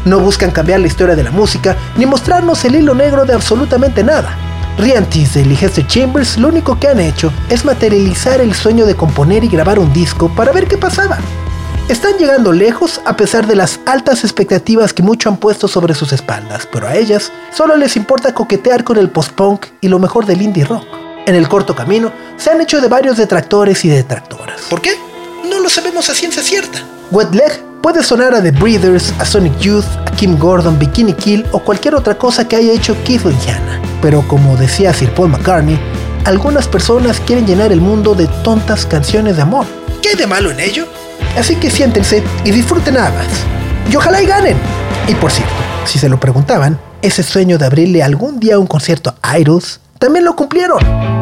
No 0.06 0.20
buscan 0.20 0.52
cambiar 0.52 0.82
la 0.82 0.88
historia 0.88 1.16
de 1.16 1.24
la 1.24 1.32
música 1.32 1.76
ni 1.98 2.06
mostrarnos 2.06 2.64
el 2.64 2.76
hilo 2.76 2.94
negro 2.94 3.26
de 3.26 3.34
absolutamente 3.34 4.04
nada. 4.04 4.38
Ryan 4.78 5.10
Teasdale 5.10 5.58
y 5.60 5.66
Hester 5.66 5.88
Chambers 5.88 6.38
lo 6.38 6.50
único 6.50 6.80
que 6.80 6.90
han 6.90 7.00
hecho 7.00 7.34
es 7.50 7.66
materializar 7.66 8.40
el 8.40 8.54
sueño 8.54 8.86
de 8.86 8.94
componer 8.94 9.44
y 9.44 9.48
grabar 9.48 9.80
un 9.80 9.92
disco 9.92 10.30
para 10.36 10.52
ver 10.52 10.68
qué 10.68 10.78
pasaba. 10.78 11.18
Están 11.92 12.18
llegando 12.18 12.54
lejos 12.54 13.02
a 13.04 13.18
pesar 13.18 13.48
de 13.48 13.58
las 13.58 13.82
altas 13.86 14.24
expectativas 14.24 14.94
que 14.94 15.04
muchos 15.04 15.30
han 15.30 15.38
puesto 15.38 15.68
sobre 15.68 15.94
sus 15.94 16.14
espaldas, 16.14 16.66
pero 16.72 16.88
a 16.88 16.96
ellas 16.96 17.34
solo 17.54 17.76
les 17.76 17.98
importa 17.98 18.34
coquetear 18.34 18.86
con 18.86 18.98
el 18.98 19.10
post-punk 19.10 19.66
y 19.82 19.90
lo 19.90 20.00
mejor 20.00 20.26
del 20.26 20.42
indie 20.42 20.64
rock. 20.64 20.86
En 21.26 21.36
el 21.36 21.50
corto 21.50 21.76
camino 21.76 22.14
se 22.38 22.50
han 22.50 22.62
hecho 22.62 22.80
de 22.80 22.88
varios 22.88 23.18
detractores 23.18 23.84
y 23.84 23.90
detractoras. 23.90 24.62
¿Por 24.70 24.80
qué? 24.80 24.92
No 25.50 25.60
lo 25.60 25.70
sabemos 25.70 26.10
a 26.10 26.16
ciencia 26.16 26.42
cierta. 26.42 26.80
Wet 27.12 27.36
Leg 27.36 27.62
puede 27.82 28.04
sonar 28.04 28.34
a 28.34 28.42
The 28.42 28.52
Breeders, 28.52 29.14
a 29.20 29.26
Sonic 29.26 29.60
Youth, 29.60 29.84
a 30.08 30.12
Kim 30.12 30.40
Gordon, 30.40 30.80
Bikini 30.80 31.12
Kill 31.12 31.46
o 31.52 31.60
cualquier 31.60 31.96
otra 31.96 32.18
cosa 32.18 32.48
que 32.48 32.56
haya 32.56 32.72
hecho 32.72 32.96
Keith 33.04 33.24
Diana. 33.24 33.82
Pero 34.02 34.26
como 34.30 34.56
decía 34.56 34.94
Sir 34.94 35.14
Paul 35.14 35.32
McCartney, 35.32 35.78
algunas 36.24 36.70
personas 36.70 37.20
quieren 37.20 37.46
llenar 37.46 37.74
el 37.74 37.82
mundo 37.82 38.16
de 38.16 38.28
tontas 38.46 38.86
canciones 38.86 39.36
de 39.36 39.42
amor. 39.42 39.66
¿Qué 40.02 40.12
hay 40.12 40.16
de 40.16 40.26
malo 40.26 40.52
en 40.52 40.62
ello? 40.62 40.88
Así 41.38 41.56
que 41.56 41.70
siéntense 41.70 42.24
y 42.44 42.52
disfruten 42.52 42.98
ambas. 42.98 43.28
Y 43.92 43.96
ojalá 43.96 44.22
y 44.22 44.26
ganen. 44.26 44.58
Y 45.08 45.16
por 45.16 45.32
cierto, 45.32 45.54
si 45.86 46.00
se 46.00 46.10
lo 46.10 46.20
preguntaban, 46.20 46.80
ese 47.02 47.24
sueño 47.24 47.58
de 47.58 47.66
abrirle 47.66 48.04
algún 48.04 48.40
día 48.40 48.60
un 48.60 48.68
concierto 48.68 49.16
a 49.22 49.40
Idols, 49.40 49.80
también 49.98 50.26
lo 50.26 50.36
cumplieron. 50.36 51.21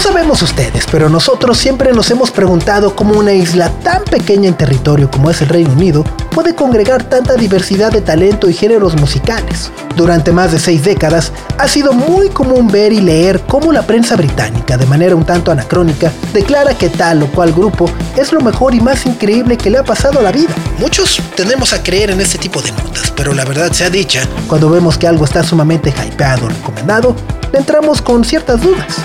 No 0.00 0.04
sabemos 0.04 0.40
ustedes, 0.40 0.86
pero 0.90 1.10
nosotros 1.10 1.58
siempre 1.58 1.92
nos 1.92 2.10
hemos 2.10 2.30
preguntado 2.30 2.96
cómo 2.96 3.18
una 3.18 3.34
isla 3.34 3.68
tan 3.84 4.02
pequeña 4.04 4.48
en 4.48 4.54
territorio 4.54 5.10
como 5.10 5.28
es 5.28 5.42
el 5.42 5.50
Reino 5.50 5.72
Unido 5.72 6.04
puede 6.30 6.54
congregar 6.54 7.04
tanta 7.04 7.34
diversidad 7.34 7.92
de 7.92 8.00
talento 8.00 8.48
y 8.48 8.54
géneros 8.54 8.98
musicales. 8.98 9.70
Durante 9.96 10.32
más 10.32 10.52
de 10.52 10.58
seis 10.58 10.84
décadas 10.84 11.32
ha 11.58 11.68
sido 11.68 11.92
muy 11.92 12.30
común 12.30 12.68
ver 12.68 12.94
y 12.94 13.02
leer 13.02 13.42
cómo 13.42 13.72
la 13.72 13.82
prensa 13.82 14.16
británica, 14.16 14.78
de 14.78 14.86
manera 14.86 15.14
un 15.14 15.26
tanto 15.26 15.52
anacrónica, 15.52 16.10
declara 16.32 16.72
que 16.72 16.88
tal 16.88 17.22
o 17.22 17.26
cual 17.26 17.52
grupo 17.52 17.84
es 18.16 18.32
lo 18.32 18.40
mejor 18.40 18.74
y 18.74 18.80
más 18.80 19.04
increíble 19.04 19.58
que 19.58 19.68
le 19.68 19.76
ha 19.76 19.84
pasado 19.84 20.20
a 20.20 20.22
la 20.22 20.32
vida. 20.32 20.54
Muchos 20.78 21.20
tendemos 21.36 21.74
a 21.74 21.82
creer 21.82 22.10
en 22.10 22.22
este 22.22 22.38
tipo 22.38 22.62
de 22.62 22.72
notas, 22.72 23.12
pero 23.14 23.34
la 23.34 23.44
verdad 23.44 23.70
sea 23.72 23.90
dicha, 23.90 24.26
cuando 24.46 24.70
vemos 24.70 24.96
que 24.96 25.06
algo 25.06 25.26
está 25.26 25.44
sumamente 25.44 25.90
hypeado 25.90 26.46
o 26.46 26.48
recomendado, 26.48 27.14
entramos 27.52 28.00
con 28.00 28.24
ciertas 28.24 28.62
dudas. 28.62 28.96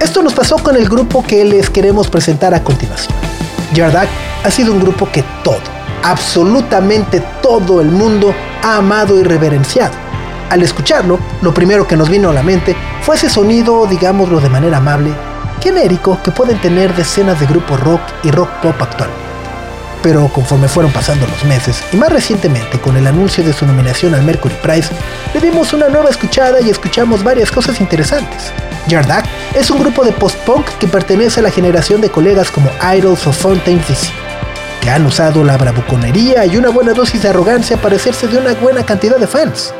Esto 0.00 0.22
nos 0.22 0.34
pasó 0.34 0.56
con 0.58 0.76
el 0.76 0.88
grupo 0.88 1.24
que 1.24 1.42
les 1.44 1.70
queremos 1.70 2.08
presentar 2.08 2.52
a 2.52 2.62
continuación. 2.62 3.16
Yardak 3.72 4.08
ha 4.44 4.50
sido 4.50 4.72
un 4.72 4.80
grupo 4.80 5.08
que 5.10 5.24
todo, 5.42 5.60
absolutamente 6.02 7.22
todo 7.42 7.80
el 7.80 7.90
mundo 7.90 8.34
ha 8.62 8.76
amado 8.76 9.18
y 9.18 9.22
reverenciado. 9.22 9.94
Al 10.50 10.62
escucharlo, 10.62 11.18
lo 11.40 11.54
primero 11.54 11.88
que 11.88 11.96
nos 11.96 12.10
vino 12.10 12.28
a 12.28 12.34
la 12.34 12.42
mente 12.42 12.76
fue 13.00 13.16
ese 13.16 13.30
sonido, 13.30 13.86
digámoslo 13.86 14.38
de 14.38 14.50
manera 14.50 14.76
amable, 14.76 15.12
genérico 15.62 16.20
que 16.22 16.30
pueden 16.30 16.60
tener 16.60 16.94
decenas 16.94 17.40
de 17.40 17.46
grupos 17.46 17.80
rock 17.80 18.02
y 18.22 18.30
rock 18.30 18.50
pop 18.62 18.76
actualmente. 18.78 19.24
Pero 20.02 20.28
conforme 20.28 20.68
fueron 20.68 20.92
pasando 20.92 21.26
los 21.26 21.42
meses, 21.44 21.82
y 21.92 21.96
más 21.96 22.12
recientemente 22.12 22.78
con 22.80 22.96
el 22.96 23.06
anuncio 23.06 23.42
de 23.42 23.54
su 23.54 23.66
nominación 23.66 24.14
al 24.14 24.22
Mercury 24.22 24.54
Prize, 24.62 24.90
le 25.32 25.40
dimos 25.40 25.72
una 25.72 25.88
nueva 25.88 26.10
escuchada 26.10 26.60
y 26.60 26.68
escuchamos 26.68 27.24
varias 27.24 27.50
cosas 27.50 27.80
interesantes. 27.80 28.52
Yardak 28.88 29.26
es 29.56 29.70
un 29.70 29.78
grupo 29.78 30.04
de 30.04 30.12
post-punk 30.12 30.66
que 30.78 30.86
pertenece 30.86 31.40
a 31.40 31.42
la 31.42 31.50
generación 31.50 32.02
de 32.02 32.10
colegas 32.10 32.50
como 32.50 32.70
Idols 32.94 33.26
o 33.26 33.32
Fountain 33.32 33.78
DC, 33.88 34.08
que 34.82 34.90
han 34.90 35.06
usado 35.06 35.42
la 35.42 35.56
bravuconería 35.56 36.44
y 36.44 36.58
una 36.58 36.68
buena 36.68 36.92
dosis 36.92 37.22
de 37.22 37.30
arrogancia 37.30 37.78
para 37.78 37.96
hacerse 37.96 38.28
de 38.28 38.36
una 38.36 38.52
buena 38.52 38.84
cantidad 38.84 39.16
de 39.16 39.26
fans. 39.26 39.72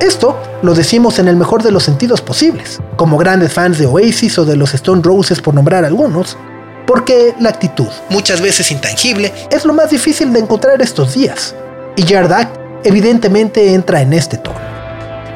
Esto 0.00 0.36
lo 0.62 0.74
decimos 0.74 1.20
en 1.20 1.28
el 1.28 1.36
mejor 1.36 1.62
de 1.62 1.70
los 1.70 1.84
sentidos 1.84 2.20
posibles, 2.20 2.80
como 2.96 3.18
grandes 3.18 3.52
fans 3.52 3.78
de 3.78 3.86
Oasis 3.86 4.36
o 4.38 4.44
de 4.44 4.56
los 4.56 4.74
Stone 4.74 5.02
Roses 5.04 5.40
por 5.40 5.54
nombrar 5.54 5.84
algunos, 5.84 6.36
porque 6.84 7.32
la 7.38 7.50
actitud, 7.50 7.88
muchas 8.08 8.40
veces 8.40 8.72
intangible, 8.72 9.32
es 9.52 9.64
lo 9.64 9.72
más 9.72 9.90
difícil 9.90 10.32
de 10.32 10.40
encontrar 10.40 10.82
estos 10.82 11.14
días, 11.14 11.54
y 11.94 12.02
Yardak 12.02 12.48
evidentemente 12.82 13.74
entra 13.74 14.00
en 14.00 14.12
este 14.12 14.38
tono. 14.38 14.58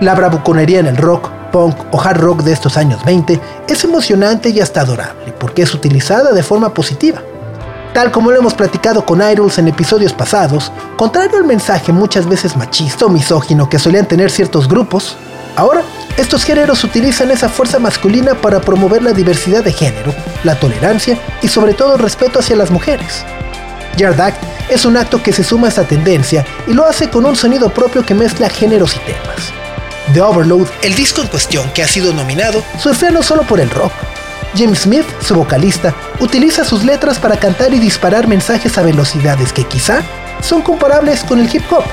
La 0.00 0.16
bravuconería 0.16 0.80
en 0.80 0.86
el 0.86 0.96
rock, 0.96 1.30
punk 1.54 1.76
o 1.92 2.02
hard 2.02 2.18
rock 2.18 2.42
de 2.42 2.52
estos 2.52 2.76
años 2.76 3.04
20 3.04 3.40
es 3.68 3.84
emocionante 3.84 4.48
y 4.48 4.58
hasta 4.58 4.80
adorable 4.80 5.32
porque 5.38 5.62
es 5.62 5.72
utilizada 5.72 6.32
de 6.32 6.42
forma 6.42 6.74
positiva. 6.74 7.22
Tal 7.92 8.10
como 8.10 8.32
lo 8.32 8.40
hemos 8.40 8.54
platicado 8.54 9.06
con 9.06 9.22
Idols 9.22 9.58
en 9.58 9.68
episodios 9.68 10.12
pasados, 10.12 10.72
contrario 10.96 11.38
al 11.38 11.44
mensaje 11.44 11.92
muchas 11.92 12.28
veces 12.28 12.56
machista 12.56 13.06
o 13.06 13.08
misógino 13.08 13.68
que 13.68 13.78
solían 13.78 14.06
tener 14.06 14.32
ciertos 14.32 14.66
grupos, 14.68 15.16
ahora 15.54 15.82
estos 16.16 16.42
géneros 16.42 16.82
utilizan 16.82 17.30
esa 17.30 17.48
fuerza 17.48 17.78
masculina 17.78 18.34
para 18.34 18.60
promover 18.60 19.04
la 19.04 19.12
diversidad 19.12 19.62
de 19.62 19.72
género, 19.72 20.12
la 20.42 20.58
tolerancia 20.58 21.20
y 21.40 21.46
sobre 21.46 21.74
todo 21.74 21.94
el 21.94 22.00
respeto 22.00 22.40
hacia 22.40 22.56
las 22.56 22.72
mujeres. 22.72 23.24
Yardak 23.96 24.34
es 24.68 24.84
un 24.84 24.96
acto 24.96 25.22
que 25.22 25.32
se 25.32 25.44
suma 25.44 25.68
a 25.68 25.70
esta 25.70 25.84
tendencia 25.84 26.44
y 26.66 26.72
lo 26.72 26.84
hace 26.84 27.10
con 27.10 27.24
un 27.24 27.36
sonido 27.36 27.68
propio 27.68 28.04
que 28.04 28.14
mezcla 28.14 28.48
géneros 28.48 28.96
y 28.96 28.98
temas. 28.98 29.63
The 30.12 30.20
Overload, 30.20 30.68
el 30.82 30.94
disco 30.94 31.22
en 31.22 31.28
cuestión 31.28 31.70
que 31.72 31.82
ha 31.82 31.88
sido 31.88 32.12
nominado, 32.12 32.62
surfea 32.78 33.10
no 33.10 33.22
solo 33.22 33.42
por 33.42 33.58
el 33.58 33.70
rock. 33.70 33.92
Jim 34.54 34.74
Smith, 34.74 35.06
su 35.20 35.34
vocalista, 35.34 35.94
utiliza 36.20 36.64
sus 36.64 36.84
letras 36.84 37.18
para 37.18 37.38
cantar 37.38 37.72
y 37.72 37.78
disparar 37.78 38.28
mensajes 38.28 38.76
a 38.78 38.82
velocidades 38.82 39.52
que 39.52 39.64
quizá 39.64 40.02
son 40.40 40.62
comparables 40.62 41.24
con 41.24 41.40
el 41.40 41.52
hip 41.52 41.64
hop. 41.72 41.84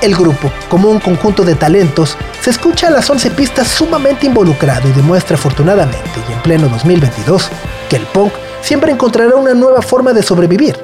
El 0.00 0.16
grupo, 0.16 0.50
como 0.68 0.88
un 0.88 0.98
conjunto 0.98 1.44
de 1.44 1.54
talentos, 1.54 2.16
se 2.40 2.50
escucha 2.50 2.88
a 2.88 2.90
las 2.90 3.08
11 3.10 3.30
pistas 3.32 3.68
sumamente 3.68 4.26
involucrado 4.26 4.88
y 4.88 4.92
demuestra 4.92 5.36
afortunadamente 5.36 6.08
y 6.28 6.32
en 6.32 6.40
pleno 6.40 6.68
2022 6.68 7.50
que 7.90 7.96
el 7.96 8.06
punk 8.06 8.32
siempre 8.62 8.90
encontrará 8.90 9.36
una 9.36 9.52
nueva 9.52 9.82
forma 9.82 10.12
de 10.14 10.22
sobrevivir. 10.22 10.76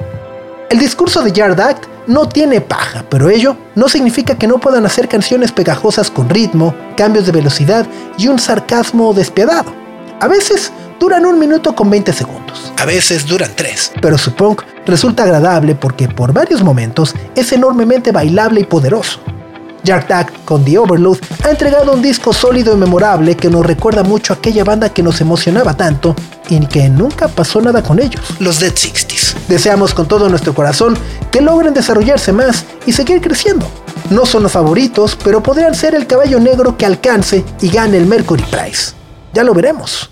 El 0.69 0.79
discurso 0.79 1.23
de 1.23 1.31
Yard 1.31 1.59
Act 1.61 1.85
no 2.07 2.27
tiene 2.27 2.59
paja, 2.59 3.05
pero 3.09 3.29
ello 3.29 3.55
no 3.75 3.87
significa 3.87 4.37
que 4.37 4.47
no 4.47 4.57
puedan 4.57 4.85
hacer 4.85 5.07
canciones 5.07 5.53
pegajosas 5.53 6.11
con 6.11 6.29
ritmo, 6.29 6.75
cambios 6.97 7.25
de 7.25 7.31
velocidad 7.31 7.87
y 8.17 8.27
un 8.27 8.37
sarcasmo 8.37 9.13
despiadado. 9.13 9.73
A 10.19 10.27
veces 10.27 10.73
duran 10.99 11.25
un 11.25 11.39
minuto 11.39 11.73
con 11.73 11.89
20 11.89 12.11
segundos, 12.11 12.73
a 12.77 12.83
veces 12.83 13.25
duran 13.25 13.51
3, 13.55 13.93
pero 14.01 14.17
su 14.17 14.33
punk 14.33 14.63
resulta 14.85 15.23
agradable 15.23 15.73
porque 15.73 16.09
por 16.09 16.33
varios 16.33 16.61
momentos 16.61 17.15
es 17.33 17.53
enormemente 17.53 18.11
bailable 18.11 18.59
y 18.59 18.65
poderoso. 18.65 19.21
Jack 19.87 20.09
Duck 20.09 20.43
con 20.43 20.65
The 20.65 20.79
Overload 20.79 21.17
ha 21.45 21.49
entregado 21.49 21.93
un 21.93 22.01
disco 22.01 22.33
sólido 22.33 22.73
y 22.73 22.77
memorable 22.77 23.37
que 23.37 23.49
nos 23.49 23.65
recuerda 23.65 24.03
mucho 24.03 24.33
a 24.33 24.35
aquella 24.35 24.65
banda 24.65 24.89
que 24.89 25.01
nos 25.01 25.21
emocionaba 25.21 25.77
tanto 25.77 26.13
y 26.49 26.59
que 26.65 26.89
nunca 26.89 27.29
pasó 27.29 27.61
nada 27.61 27.81
con 27.81 28.01
ellos, 28.01 28.21
los 28.39 28.59
Dead 28.59 28.75
Sixties. 28.75 29.37
Deseamos 29.47 29.93
con 29.93 30.05
todo 30.05 30.27
nuestro 30.27 30.53
corazón 30.53 30.97
que 31.31 31.39
logren 31.39 31.73
desarrollarse 31.73 32.33
más 32.33 32.65
y 32.85 32.91
seguir 32.91 33.21
creciendo. 33.21 33.65
No 34.09 34.25
son 34.25 34.43
los 34.43 34.51
favoritos, 34.51 35.17
pero 35.23 35.41
podrían 35.41 35.73
ser 35.73 35.95
el 35.95 36.05
caballo 36.05 36.41
negro 36.41 36.75
que 36.75 36.85
alcance 36.85 37.45
y 37.61 37.69
gane 37.69 37.95
el 37.95 38.07
Mercury 38.07 38.43
Prize. 38.43 38.91
Ya 39.33 39.45
lo 39.45 39.53
veremos. 39.53 40.09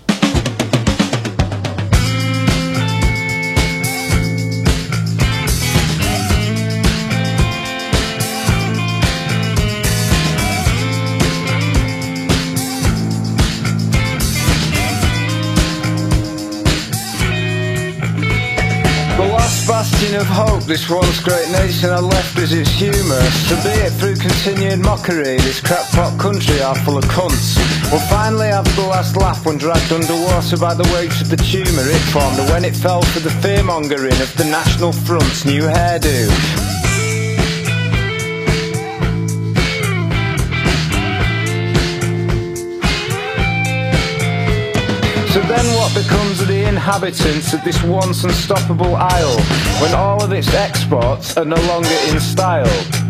Of 20.16 20.26
hope 20.26 20.62
this 20.64 20.88
once 20.88 21.20
great 21.20 21.48
nation 21.50 21.90
had 21.90 22.02
left 22.02 22.38
as 22.38 22.52
its 22.52 22.70
humour. 22.70 23.20
It 23.20 23.90
through 24.00 24.16
continued 24.16 24.80
mockery, 24.80 25.36
this 25.36 25.60
crackpot 25.60 26.18
country 26.18 26.60
are 26.60 26.74
full 26.74 26.96
of 26.96 27.04
cunts. 27.04 27.56
Will 27.92 28.00
finally 28.08 28.48
have 28.48 28.64
the 28.76 28.82
last 28.82 29.16
laugh 29.16 29.44
when 29.44 29.58
dragged 29.58 29.92
underwater 29.92 30.56
by 30.56 30.74
the 30.74 30.88
waves 30.94 31.20
of 31.20 31.28
the 31.28 31.36
tumour 31.36 31.88
it 31.88 32.00
formed, 32.12 32.38
and 32.38 32.48
when 32.50 32.64
it 32.64 32.74
fell 32.74 33.02
for 33.02 33.20
the 33.20 33.30
fearmongering 33.40 34.20
of 34.22 34.34
the 34.36 34.44
National 34.44 34.92
Front's 34.92 35.44
new 35.44 35.62
hairdo. 35.62 36.65
Inhabitants 46.86 47.52
of 47.52 47.64
this 47.64 47.82
once 47.82 48.22
unstoppable 48.22 48.94
isle 48.94 49.40
when 49.82 49.92
all 49.92 50.22
of 50.22 50.30
its 50.30 50.54
exports 50.54 51.36
are 51.36 51.44
no 51.44 51.60
longer 51.66 51.88
in 52.08 52.20
style? 52.20 53.05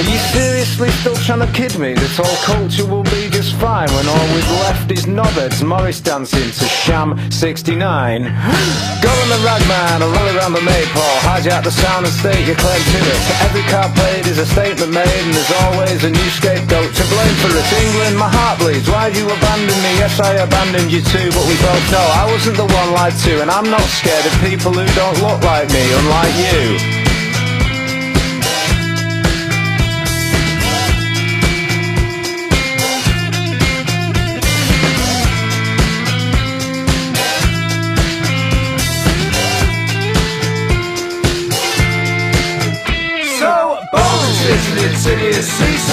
Are 0.00 0.08
you 0.08 0.16
seriously 0.32 0.88
still 1.04 1.14
trying 1.28 1.44
to 1.44 1.52
kid 1.52 1.76
me 1.76 1.92
that 1.92 2.14
all 2.16 2.38
culture 2.40 2.88
will 2.88 3.04
be 3.12 3.28
just 3.28 3.52
fine 3.60 3.84
when 3.92 4.08
all 4.08 4.26
we've 4.32 4.54
left 4.64 4.88
is 4.88 5.04
knobheads 5.04 5.60
Morris 5.60 6.00
dancing 6.00 6.48
to 6.56 6.64
Sham 6.64 7.20
69? 7.28 7.68
Go 9.04 9.12
on 9.12 9.28
the 9.28 9.40
ragman 9.44 10.00
or 10.00 10.08
rally 10.08 10.32
around 10.40 10.56
the 10.56 10.64
maypole, 10.64 11.20
hijack 11.20 11.68
the 11.68 11.74
sound 11.84 12.08
and 12.08 12.14
state 12.16 12.48
your 12.48 12.56
claim 12.56 12.80
to 12.80 13.00
it. 13.12 13.20
Every 13.44 13.60
card 13.68 13.92
played 13.92 14.24
is 14.24 14.40
a 14.40 14.48
statement 14.48 14.88
made 14.88 15.04
and 15.04 15.36
there's 15.36 15.52
always 15.68 16.00
a 16.00 16.08
new 16.08 16.30
scapegoat 16.32 16.96
to 16.96 17.04
blame 17.12 17.36
for 17.44 17.52
it. 17.52 17.68
England, 17.84 18.16
my 18.16 18.32
heart 18.32 18.56
bleeds. 18.56 18.88
Why'd 18.88 19.12
you 19.12 19.28
abandon 19.28 19.76
me? 19.84 20.00
Yes, 20.00 20.16
I 20.16 20.40
abandoned 20.40 20.88
you 20.88 21.04
too, 21.12 21.28
but 21.28 21.44
we 21.44 21.60
both 21.60 21.84
know 21.92 22.06
I 22.16 22.24
wasn't 22.24 22.56
the 22.56 22.64
one 22.64 22.96
lied 22.96 23.20
to, 23.28 23.44
and 23.44 23.52
I'm 23.52 23.68
not 23.68 23.84
scared 24.00 24.24
of 24.24 24.32
people 24.40 24.72
who 24.72 24.88
don't 24.96 25.20
look 25.20 25.44
like 25.44 25.68
me, 25.68 25.84
unlike 25.92 26.36
you. 26.40 27.09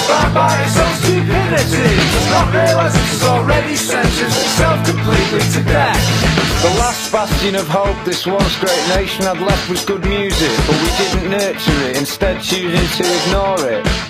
Idiocy 0.07 0.33
by 0.33 0.63
its 0.63 0.77
own 0.77 0.93
stupidity 0.95 1.95
not 2.29 2.53
realise 2.53 2.95
it 2.95 3.07
has 3.11 3.23
already 3.23 3.75
sentenced 3.75 4.21
itself 4.21 4.85
completely 4.85 5.39
to 5.51 5.63
death 5.63 6.61
The 6.61 6.69
last 6.79 7.11
bastion 7.11 7.55
of 7.55 7.67
hope 7.67 7.97
this 8.05 8.25
once 8.25 8.57
great 8.59 8.87
nation 8.95 9.23
had 9.23 9.39
left 9.39 9.69
was 9.69 9.85
good 9.85 10.03
music 10.05 10.51
But 10.67 10.77
we 10.81 10.89
didn't 10.97 11.29
nurture 11.29 11.89
it, 11.89 11.97
instead 11.97 12.41
choosing 12.41 12.87
to 12.97 13.05
ignore 13.23 13.69
it 13.69 14.06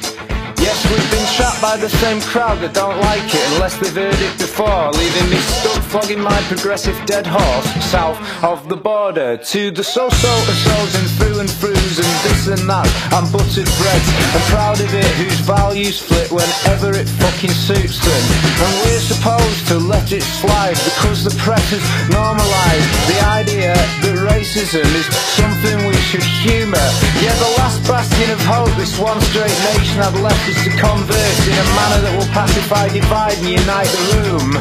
We've 0.85 1.11
been 1.11 1.25
trapped 1.35 1.61
by 1.61 1.77
the 1.77 1.89
same 1.89 2.21
crowd 2.21 2.59
that 2.61 2.73
don't 2.73 2.99
like 3.01 3.25
it 3.33 3.45
unless 3.53 3.77
they've 3.77 3.93
heard 3.93 4.21
it 4.21 4.37
before, 4.37 4.91
leaving 4.93 5.29
me 5.29 5.37
stuck 5.37 5.81
flogging 5.87 6.19
my 6.19 6.37
progressive 6.51 6.97
dead 7.05 7.25
horse 7.25 7.67
south 7.83 8.19
of 8.43 8.67
the 8.67 8.75
border 8.75 9.37
to 9.37 9.71
the 9.71 9.83
so-so 9.83 10.33
and 10.51 10.59
souls 10.67 10.93
and 10.99 11.07
through 11.17 11.39
and 11.39 11.49
throughs 11.49 11.97
and 11.97 12.11
this 12.27 12.47
and 12.51 12.69
that. 12.69 12.87
I'm 13.15 13.25
buttered 13.31 13.69
bread 13.79 14.03
and 14.35 14.43
proud 14.51 14.79
of 14.83 14.91
it, 14.93 15.07
whose 15.15 15.39
values 15.47 16.03
split 16.03 16.29
whenever 16.31 16.91
it 16.93 17.07
fucking 17.07 17.55
suits 17.55 17.97
them. 18.03 18.23
And 18.61 18.73
we're 18.83 19.03
supposed 19.03 19.63
to 19.71 19.79
let 19.79 20.11
it 20.11 20.23
slide 20.23 20.77
because 20.83 21.23
the 21.23 21.35
press 21.39 21.63
has 21.71 21.83
normalised 22.11 22.91
the 23.07 23.19
idea 23.31 23.73
that 24.03 24.15
racism 24.27 24.85
is 24.93 25.07
something 25.39 25.87
we 25.87 25.95
should 26.03 26.23
humour. 26.43 26.87
Yeah, 27.23 27.35
the 27.39 27.53
last 27.57 27.79
bastion 27.87 28.29
of 28.31 28.41
hope 28.43 28.71
this 28.75 28.99
one 28.99 29.19
straight 29.31 29.55
nation 29.71 30.03
had 30.03 30.15
left 30.19 30.43
to 30.69 30.77
converse 30.77 31.47
in 31.47 31.53
a 31.53 31.67
manner 31.79 31.99
that 32.03 32.13
will 32.17 32.31
pacify, 32.35 32.87
divide 32.91 33.37
and 33.39 33.47
unite 33.47 33.87
the 33.87 34.03
room. 34.19 34.51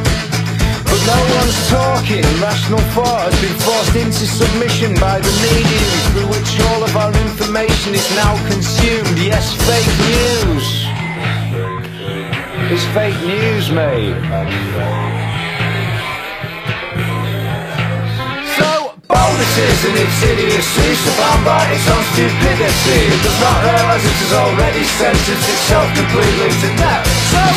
But 0.87 1.01
no 1.03 1.19
one's 1.35 1.59
talking, 1.67 2.23
rational 2.39 2.79
thought 2.95 3.27
has 3.27 3.39
been 3.43 3.59
forced 3.67 3.97
into 3.99 4.23
submission 4.23 4.95
by 5.03 5.19
the 5.19 5.33
medium 5.43 5.91
through 6.15 6.29
which 6.31 6.51
all 6.71 6.85
of 6.85 6.95
our 6.95 7.11
information 7.27 7.95
is 7.95 8.07
now 8.15 8.39
consumed. 8.47 9.19
Yes, 9.19 9.51
fake 9.67 9.95
news. 10.07 10.67
It's 12.71 12.87
fake 12.95 13.19
news, 13.27 13.73
mate. 13.75 14.15
Bonuses 19.37 19.84
and 19.84 19.97
its 20.01 20.16
idiocy 20.24 20.89
Surrounded 20.97 21.45
by 21.45 21.64
its 21.68 21.84
own 21.93 22.05
stupidity. 22.16 23.01
It 23.12 23.20
does 23.20 23.37
not 23.37 23.59
realise 23.68 24.05
it 24.09 24.16
has 24.16 24.32
already 24.32 24.84
sentenced. 24.97 25.45
Itself 25.45 25.89
completely 25.93 26.49
to 26.49 26.68
death. 26.80 27.05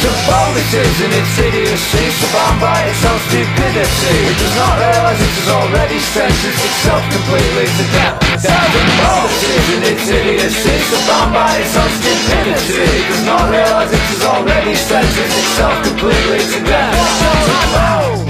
So 0.04 0.12
bonuses 0.28 0.96
and 1.00 1.14
its 1.16 1.40
idiocy 1.40 2.04
Surrounded 2.20 2.60
by 2.60 2.80
its 2.84 3.00
own 3.08 3.20
stupidity. 3.32 4.16
It 4.28 4.38
does 4.44 4.56
not 4.60 4.74
realise 4.76 5.20
it 5.24 5.34
has 5.40 5.50
already 5.56 6.00
sentenced. 6.04 6.64
Itself 6.68 7.04
completely 7.16 7.68
to 7.72 7.86
death. 7.96 8.16
So 8.44 8.52
bonuses 9.00 9.66
and 9.72 9.84
its 9.88 10.04
idiocy 10.04 10.76
Surrounded 10.84 11.32
by 11.32 11.52
its 11.64 11.74
own 11.80 11.92
stupidity. 11.96 12.88
It 12.92 13.08
does 13.08 13.24
not 13.24 13.44
realise 13.48 13.92
it 13.96 14.04
has 14.04 14.24
already 14.28 14.76
sentenced. 14.76 15.32
Itself 15.32 15.76
completely 15.88 16.44
to 16.44 16.60
death 16.68 18.29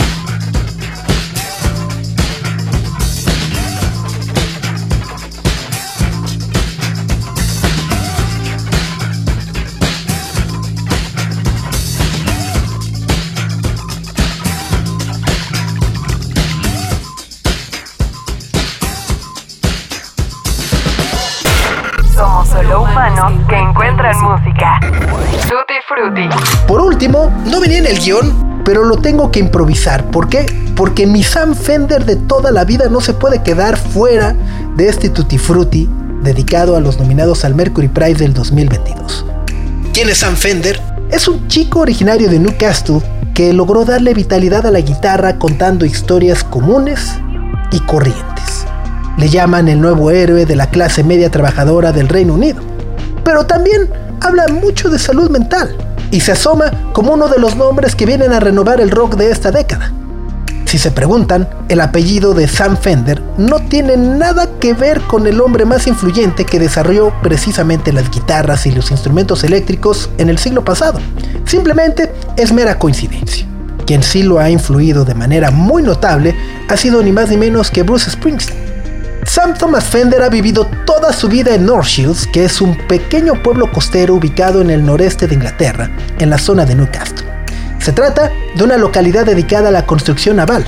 que 23.49 23.57
encuentran 23.57 24.15
música. 24.21 24.79
Tutti 25.49 25.73
Frutti. 25.87 26.29
Por 26.67 26.81
último, 26.81 27.31
no 27.45 27.59
venía 27.59 27.79
en 27.79 27.87
el 27.87 27.97
guion, 27.97 28.61
pero 28.63 28.83
lo 28.83 28.97
tengo 28.97 29.31
que 29.31 29.39
improvisar. 29.39 30.05
¿Por 30.11 30.29
qué? 30.29 30.45
Porque 30.75 31.07
mi 31.07 31.23
Sam 31.23 31.55
Fender 31.55 32.05
de 32.05 32.15
toda 32.15 32.51
la 32.51 32.63
vida 32.63 32.89
no 32.89 33.01
se 33.01 33.13
puede 33.13 33.41
quedar 33.41 33.77
fuera 33.77 34.35
de 34.75 34.87
este 34.87 35.09
Tutti 35.09 35.39
Frutti 35.39 35.89
dedicado 36.21 36.75
a 36.75 36.79
los 36.79 36.99
nominados 36.99 37.43
al 37.43 37.55
Mercury 37.55 37.87
Prize 37.87 38.19
del 38.19 38.33
2022. 38.33 39.25
¿Quién 39.93 40.09
es 40.09 40.19
Sam 40.19 40.35
Fender? 40.35 40.79
Es 41.09 41.27
un 41.27 41.47
chico 41.47 41.79
originario 41.79 42.29
de 42.29 42.37
Newcastle 42.37 43.01
que 43.33 43.51
logró 43.53 43.83
darle 43.83 44.13
vitalidad 44.13 44.67
a 44.67 44.71
la 44.71 44.81
guitarra 44.81 45.39
contando 45.39 45.85
historias 45.85 46.43
comunes 46.43 47.17
y 47.71 47.79
corrientes. 47.79 48.67
Le 49.17 49.27
llaman 49.27 49.67
el 49.69 49.81
nuevo 49.81 50.11
héroe 50.11 50.45
de 50.45 50.55
la 50.55 50.69
clase 50.69 51.03
media 51.03 51.31
trabajadora 51.31 51.91
del 51.91 52.09
Reino 52.09 52.35
Unido 52.35 52.68
pero 53.23 53.45
también 53.45 53.89
habla 54.21 54.47
mucho 54.47 54.89
de 54.89 54.99
salud 54.99 55.29
mental 55.29 55.75
y 56.11 56.19
se 56.19 56.31
asoma 56.31 56.71
como 56.93 57.13
uno 57.13 57.27
de 57.27 57.39
los 57.39 57.55
nombres 57.55 57.95
que 57.95 58.05
vienen 58.05 58.33
a 58.33 58.39
renovar 58.39 58.81
el 58.81 58.91
rock 58.91 59.15
de 59.15 59.31
esta 59.31 59.51
década. 59.51 59.91
Si 60.65 60.77
se 60.77 60.91
preguntan, 60.91 61.49
el 61.67 61.81
apellido 61.81 62.35
de 62.35 62.47
Sam 62.47 62.77
Fender 62.77 63.23
no 63.39 63.59
tiene 63.59 63.97
nada 63.97 64.47
que 64.59 64.73
ver 64.73 65.01
con 65.01 65.25
el 65.25 65.41
hombre 65.41 65.65
más 65.65 65.87
influyente 65.87 66.45
que 66.45 66.59
desarrolló 66.59 67.11
precisamente 67.23 67.91
las 67.91 68.11
guitarras 68.11 68.67
y 68.67 68.71
los 68.71 68.91
instrumentos 68.91 69.43
eléctricos 69.43 70.11
en 70.19 70.29
el 70.29 70.37
siglo 70.37 70.63
pasado. 70.63 70.99
Simplemente 71.45 72.13
es 72.37 72.53
mera 72.53 72.77
coincidencia. 72.77 73.47
Quien 73.87 74.03
sí 74.03 74.21
lo 74.21 74.39
ha 74.39 74.51
influido 74.51 75.05
de 75.05 75.15
manera 75.15 75.49
muy 75.49 75.81
notable 75.81 76.35
ha 76.67 76.77
sido 76.77 77.01
ni 77.01 77.11
más 77.11 77.29
ni 77.29 77.37
menos 77.37 77.71
que 77.71 77.81
Bruce 77.81 78.11
Springsteen 78.11 78.68
Sam 79.29 79.53
Thomas 79.53 79.83
Fender 79.83 80.23
ha 80.23 80.29
vivido 80.29 80.65
toda 80.87 81.13
su 81.13 81.27
vida 81.27 81.53
en 81.53 81.67
North 81.67 81.85
Shields, 81.85 82.25
que 82.25 82.45
es 82.45 82.61
un 82.61 82.75
pequeño 82.87 83.43
pueblo 83.43 83.71
costero 83.71 84.15
ubicado 84.15 84.59
en 84.59 84.71
el 84.71 84.83
noreste 84.83 85.27
de 85.27 85.35
Inglaterra, 85.35 85.91
en 86.17 86.31
la 86.31 86.39
zona 86.39 86.65
de 86.65 86.73
Newcastle. 86.73 87.27
Se 87.77 87.93
trata 87.93 88.31
de 88.55 88.63
una 88.63 88.77
localidad 88.77 89.27
dedicada 89.27 89.69
a 89.69 89.71
la 89.71 89.85
construcción 89.85 90.37
naval, 90.37 90.65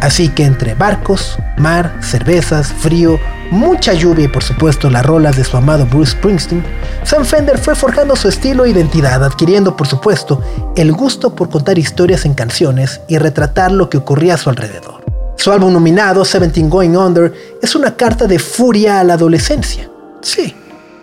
así 0.00 0.28
que 0.28 0.44
entre 0.44 0.74
barcos, 0.74 1.36
mar, 1.58 1.92
cervezas, 2.02 2.68
frío, 2.72 3.18
mucha 3.50 3.94
lluvia 3.94 4.26
y 4.26 4.28
por 4.28 4.44
supuesto 4.44 4.90
las 4.90 5.04
rolas 5.04 5.36
de 5.36 5.42
su 5.42 5.56
amado 5.56 5.84
Bruce 5.84 6.12
Springsteen, 6.12 6.64
Sam 7.02 7.24
Fender 7.24 7.58
fue 7.58 7.74
forjando 7.74 8.14
su 8.14 8.28
estilo 8.28 8.64
e 8.64 8.70
identidad, 8.70 9.24
adquiriendo 9.24 9.76
por 9.76 9.88
supuesto 9.88 10.40
el 10.76 10.92
gusto 10.92 11.34
por 11.34 11.50
contar 11.50 11.80
historias 11.80 12.24
en 12.24 12.34
canciones 12.34 13.00
y 13.08 13.18
retratar 13.18 13.72
lo 13.72 13.90
que 13.90 13.98
ocurría 13.98 14.34
a 14.34 14.38
su 14.38 14.50
alrededor. 14.50 15.03
Su 15.36 15.52
álbum 15.52 15.72
nominado, 15.72 16.24
Seventeen 16.24 16.70
Going 16.70 16.96
Under, 16.96 17.32
es 17.60 17.74
una 17.74 17.96
carta 17.96 18.26
de 18.26 18.38
furia 18.38 19.00
a 19.00 19.04
la 19.04 19.14
adolescencia. 19.14 19.90
Sí, 20.22 20.54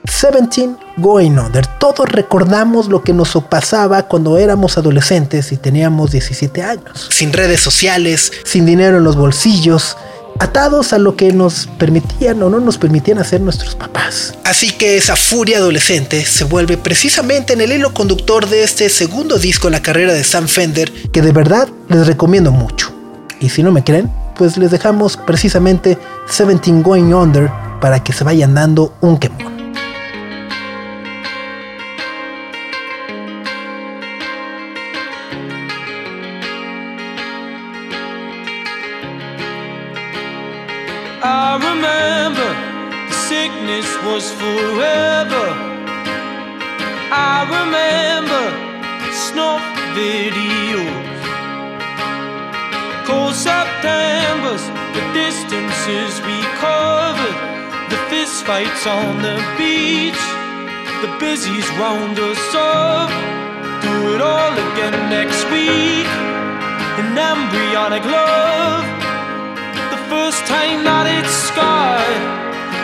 Seventeen 0.06 0.78
Going 0.98 1.38
Under. 1.38 1.66
Todos 1.80 2.10
recordamos 2.10 2.88
lo 2.88 3.04
que 3.04 3.14
nos 3.14 3.38
pasaba 3.50 4.04
cuando 4.04 4.38
éramos 4.38 4.78
adolescentes 4.78 5.52
y 5.52 5.58
teníamos 5.58 6.12
17 6.12 6.64
años. 6.64 7.10
Sin 7.12 7.34
redes 7.34 7.62
sociales, 7.62 8.32
sin 8.44 8.66
dinero 8.66 8.98
en 8.98 9.04
los 9.04 9.16
bolsillos, 9.16 9.96
atados 10.40 10.94
a 10.94 10.98
lo 10.98 11.16
que 11.16 11.32
nos 11.34 11.68
permitían 11.78 12.42
o 12.42 12.50
no 12.50 12.60
nos 12.60 12.78
permitían 12.78 13.20
hacer 13.20 13.42
nuestros 13.42 13.76
papás. 13.76 14.34
Así 14.44 14.72
que 14.72 14.98
esa 14.98 15.16
furia 15.16 15.58
adolescente 15.58 16.26
se 16.26 16.46
vuelve 16.46 16.78
precisamente 16.78 17.54
en 17.54 17.62
el 17.62 17.72
hilo 17.72 17.94
conductor 17.94 18.48
de 18.50 18.64
este 18.64 18.90
segundo 18.90 19.38
disco 19.38 19.68
en 19.68 19.74
la 19.74 19.82
carrera 19.82 20.14
de 20.14 20.24
Sam 20.24 20.48
Fender, 20.48 20.92
que 21.12 21.22
de 21.22 21.32
verdad 21.32 21.68
les 21.90 22.08
recomiendo 22.08 22.52
mucho. 22.52 22.92
Y 23.40 23.50
si 23.50 23.64
no 23.64 23.72
me 23.72 23.84
creen, 23.84 24.12
pues 24.36 24.58
les 24.58 24.72
dejamos 24.72 25.18
precisamente 25.18 25.98
17 26.28 26.82
Going 26.82 27.14
Under 27.14 27.52
para 27.80 28.04
que 28.04 28.14
se 28.14 28.24
vayan 28.24 28.54
dando 28.54 28.94
un 29.02 29.18
quemón. 29.18 29.52
Was 44.04 44.32
forever. 44.34 44.61
Fights 58.52 58.86
on 58.86 59.22
the 59.22 59.38
beach, 59.58 60.24
the 61.04 61.12
busies 61.24 61.68
round 61.80 62.20
us 62.20 62.46
up. 62.54 63.10
Do 63.86 63.96
it 64.14 64.20
all 64.20 64.54
again 64.68 64.98
next 65.18 65.42
week. 65.56 66.10
An 67.00 67.16
embryonic 67.32 68.04
love, 68.04 68.84
the 69.96 70.02
first 70.12 70.42
time 70.52 70.84
that 70.84 71.06
it's 71.16 71.36
scarred. 71.48 72.24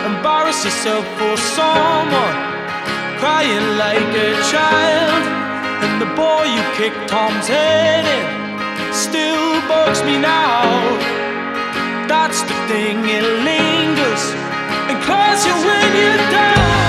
Embarrass 0.08 0.64
yourself 0.64 1.04
for 1.20 1.34
someone, 1.58 2.36
crying 3.20 3.68
like 3.84 4.12
a 4.28 4.32
child, 4.48 5.22
and 5.84 5.94
the 6.00 6.10
boy 6.16 6.44
you 6.56 6.64
kicked 6.80 7.04
Tom's 7.12 7.46
head 7.46 8.08
in 8.16 8.24
still 9.06 9.48
bugs 9.68 10.00
me 10.08 10.16
now. 10.16 10.64
That's 12.08 12.40
the 12.48 12.56
thing, 12.72 12.96
it 13.04 13.26
lingers 13.44 14.47
and 14.88 15.02
calls 15.02 15.44
you 15.44 15.52
when 15.52 15.96
you're 15.96 16.16
down. 16.30 16.87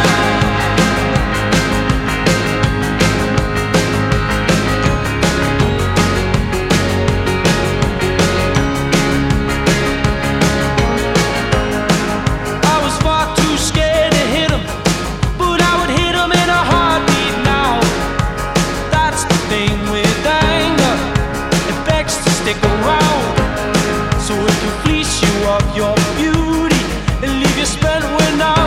you 27.59 27.65
spent 27.65 28.05
when 28.05 28.41
I 28.41 28.58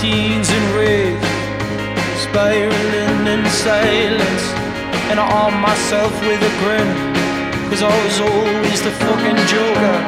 teens 0.00 0.48
in 0.48 0.64
rage, 0.72 1.28
spiraling 2.16 3.26
in 3.28 3.44
silence. 3.52 4.44
And 5.12 5.20
I 5.20 5.26
arm 5.28 5.60
myself 5.60 6.12
with 6.24 6.40
a 6.40 6.52
grin, 6.64 6.88
cause 7.68 7.82
I 7.84 7.92
was 8.04 8.16
always 8.20 8.80
the 8.80 8.94
fucking 9.04 9.40
joker. 9.44 9.98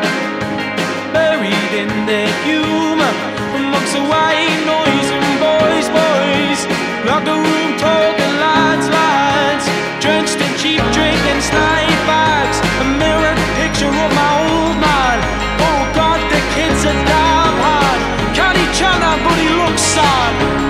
Buried 1.13 1.73
in 1.77 1.93
the 2.09 2.25
humor, 2.41 3.13
amongst 3.61 3.93
the 3.93 4.05
white 4.09 4.61
noise 4.65 5.09
and 5.13 5.29
boys, 5.45 5.87
boys. 5.93 6.61
Like 7.05 7.27
a 7.29 7.37
room 7.37 7.71
talking 7.77 8.35
lights, 8.41 8.89
lights, 8.89 9.67
drenched 10.01 10.41
in 10.41 10.53
cheap 10.57 10.83
drink 10.97 11.21
and 11.29 11.41
snipe 11.45 12.01
bags. 12.09 12.59
A 12.81 12.85
mirrored 12.97 13.41
picture 13.61 13.93
of 13.93 14.11
my 14.17 14.31
old 14.41 14.62
sun 19.95 20.62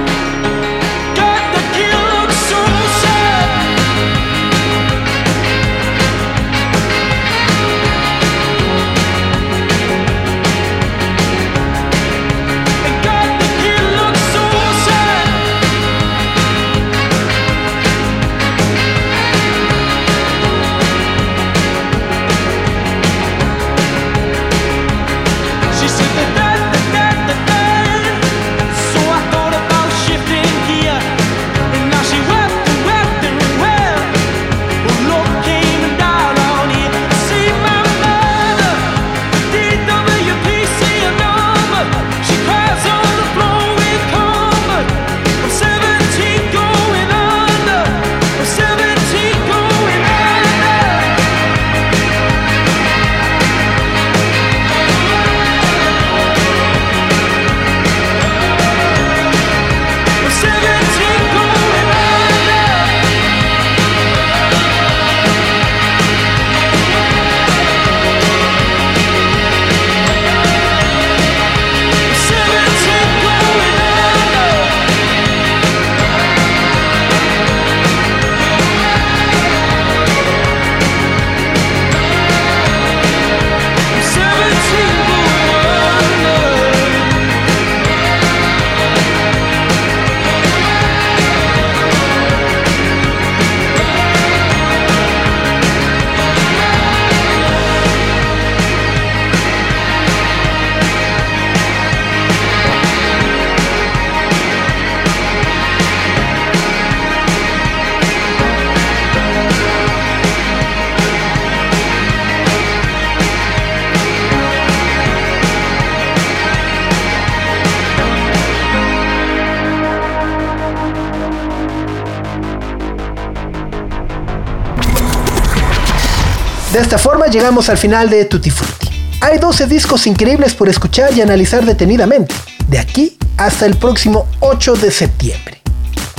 De 126.72 126.78
esta 126.78 126.96
forma 126.96 127.26
llegamos 127.26 127.68
al 127.68 127.76
final 127.76 128.08
de 128.08 128.24
Tutti 128.24 128.48
Frutti. 128.48 128.88
Hay 129.20 129.36
12 129.38 129.66
discos 129.66 130.06
increíbles 130.06 130.54
por 130.54 130.70
escuchar 130.70 131.12
y 131.12 131.20
analizar 131.20 131.66
detenidamente, 131.66 132.34
de 132.66 132.78
aquí 132.78 133.18
hasta 133.36 133.66
el 133.66 133.76
próximo 133.76 134.26
8 134.40 134.76
de 134.76 134.90
septiembre. 134.90 135.60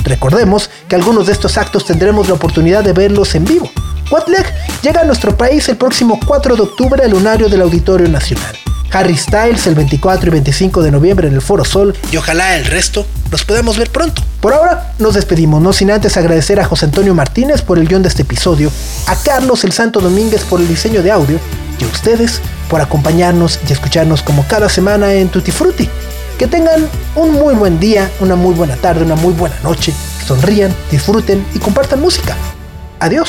Recordemos 0.04 0.70
que 0.88 0.94
algunos 0.94 1.26
de 1.26 1.32
estos 1.32 1.58
actos 1.58 1.84
tendremos 1.84 2.28
la 2.28 2.34
oportunidad 2.34 2.84
de 2.84 2.92
verlos 2.92 3.34
en 3.34 3.44
vivo. 3.44 3.68
Whatleg 4.12 4.46
llega 4.80 5.00
a 5.00 5.04
nuestro 5.04 5.36
país 5.36 5.68
el 5.68 5.76
próximo 5.76 6.20
4 6.24 6.54
de 6.54 6.62
octubre 6.62 7.02
al 7.02 7.10
lunario 7.10 7.48
del 7.48 7.62
Auditorio 7.62 8.08
Nacional. 8.08 8.54
Harry 8.94 9.16
Styles 9.16 9.66
el 9.66 9.74
24 9.74 10.28
y 10.28 10.30
25 10.30 10.80
de 10.80 10.92
noviembre 10.92 11.26
en 11.26 11.34
el 11.34 11.42
Foro 11.42 11.64
Sol 11.64 11.96
y 12.12 12.16
ojalá 12.16 12.56
el 12.56 12.64
resto 12.64 13.04
nos 13.32 13.44
podamos 13.44 13.76
ver 13.76 13.90
pronto. 13.90 14.22
Por 14.40 14.52
ahora 14.52 14.94
nos 15.00 15.14
despedimos, 15.14 15.60
no 15.60 15.72
sin 15.72 15.90
antes 15.90 16.16
agradecer 16.16 16.60
a 16.60 16.64
José 16.64 16.84
Antonio 16.84 17.12
Martínez 17.12 17.62
por 17.62 17.78
el 17.80 17.88
guion 17.88 18.02
de 18.02 18.08
este 18.08 18.22
episodio, 18.22 18.70
a 19.08 19.16
Carlos 19.16 19.64
el 19.64 19.72
Santo 19.72 20.00
Domínguez 20.00 20.44
por 20.44 20.60
el 20.60 20.68
diseño 20.68 21.02
de 21.02 21.10
audio 21.10 21.40
y 21.80 21.84
a 21.84 21.88
ustedes 21.88 22.40
por 22.70 22.80
acompañarnos 22.80 23.58
y 23.68 23.72
escucharnos 23.72 24.22
como 24.22 24.46
cada 24.46 24.68
semana 24.68 25.12
en 25.12 25.28
Tutti 25.28 25.50
Frutti. 25.50 25.88
Que 26.38 26.46
tengan 26.46 26.88
un 27.16 27.32
muy 27.32 27.54
buen 27.54 27.80
día, 27.80 28.08
una 28.20 28.36
muy 28.36 28.54
buena 28.54 28.76
tarde, 28.76 29.04
una 29.04 29.16
muy 29.16 29.32
buena 29.32 29.56
noche, 29.64 29.92
sonrían, 30.24 30.72
disfruten 30.92 31.44
y 31.52 31.58
compartan 31.58 32.00
música. 32.00 32.36
Adiós. 33.00 33.28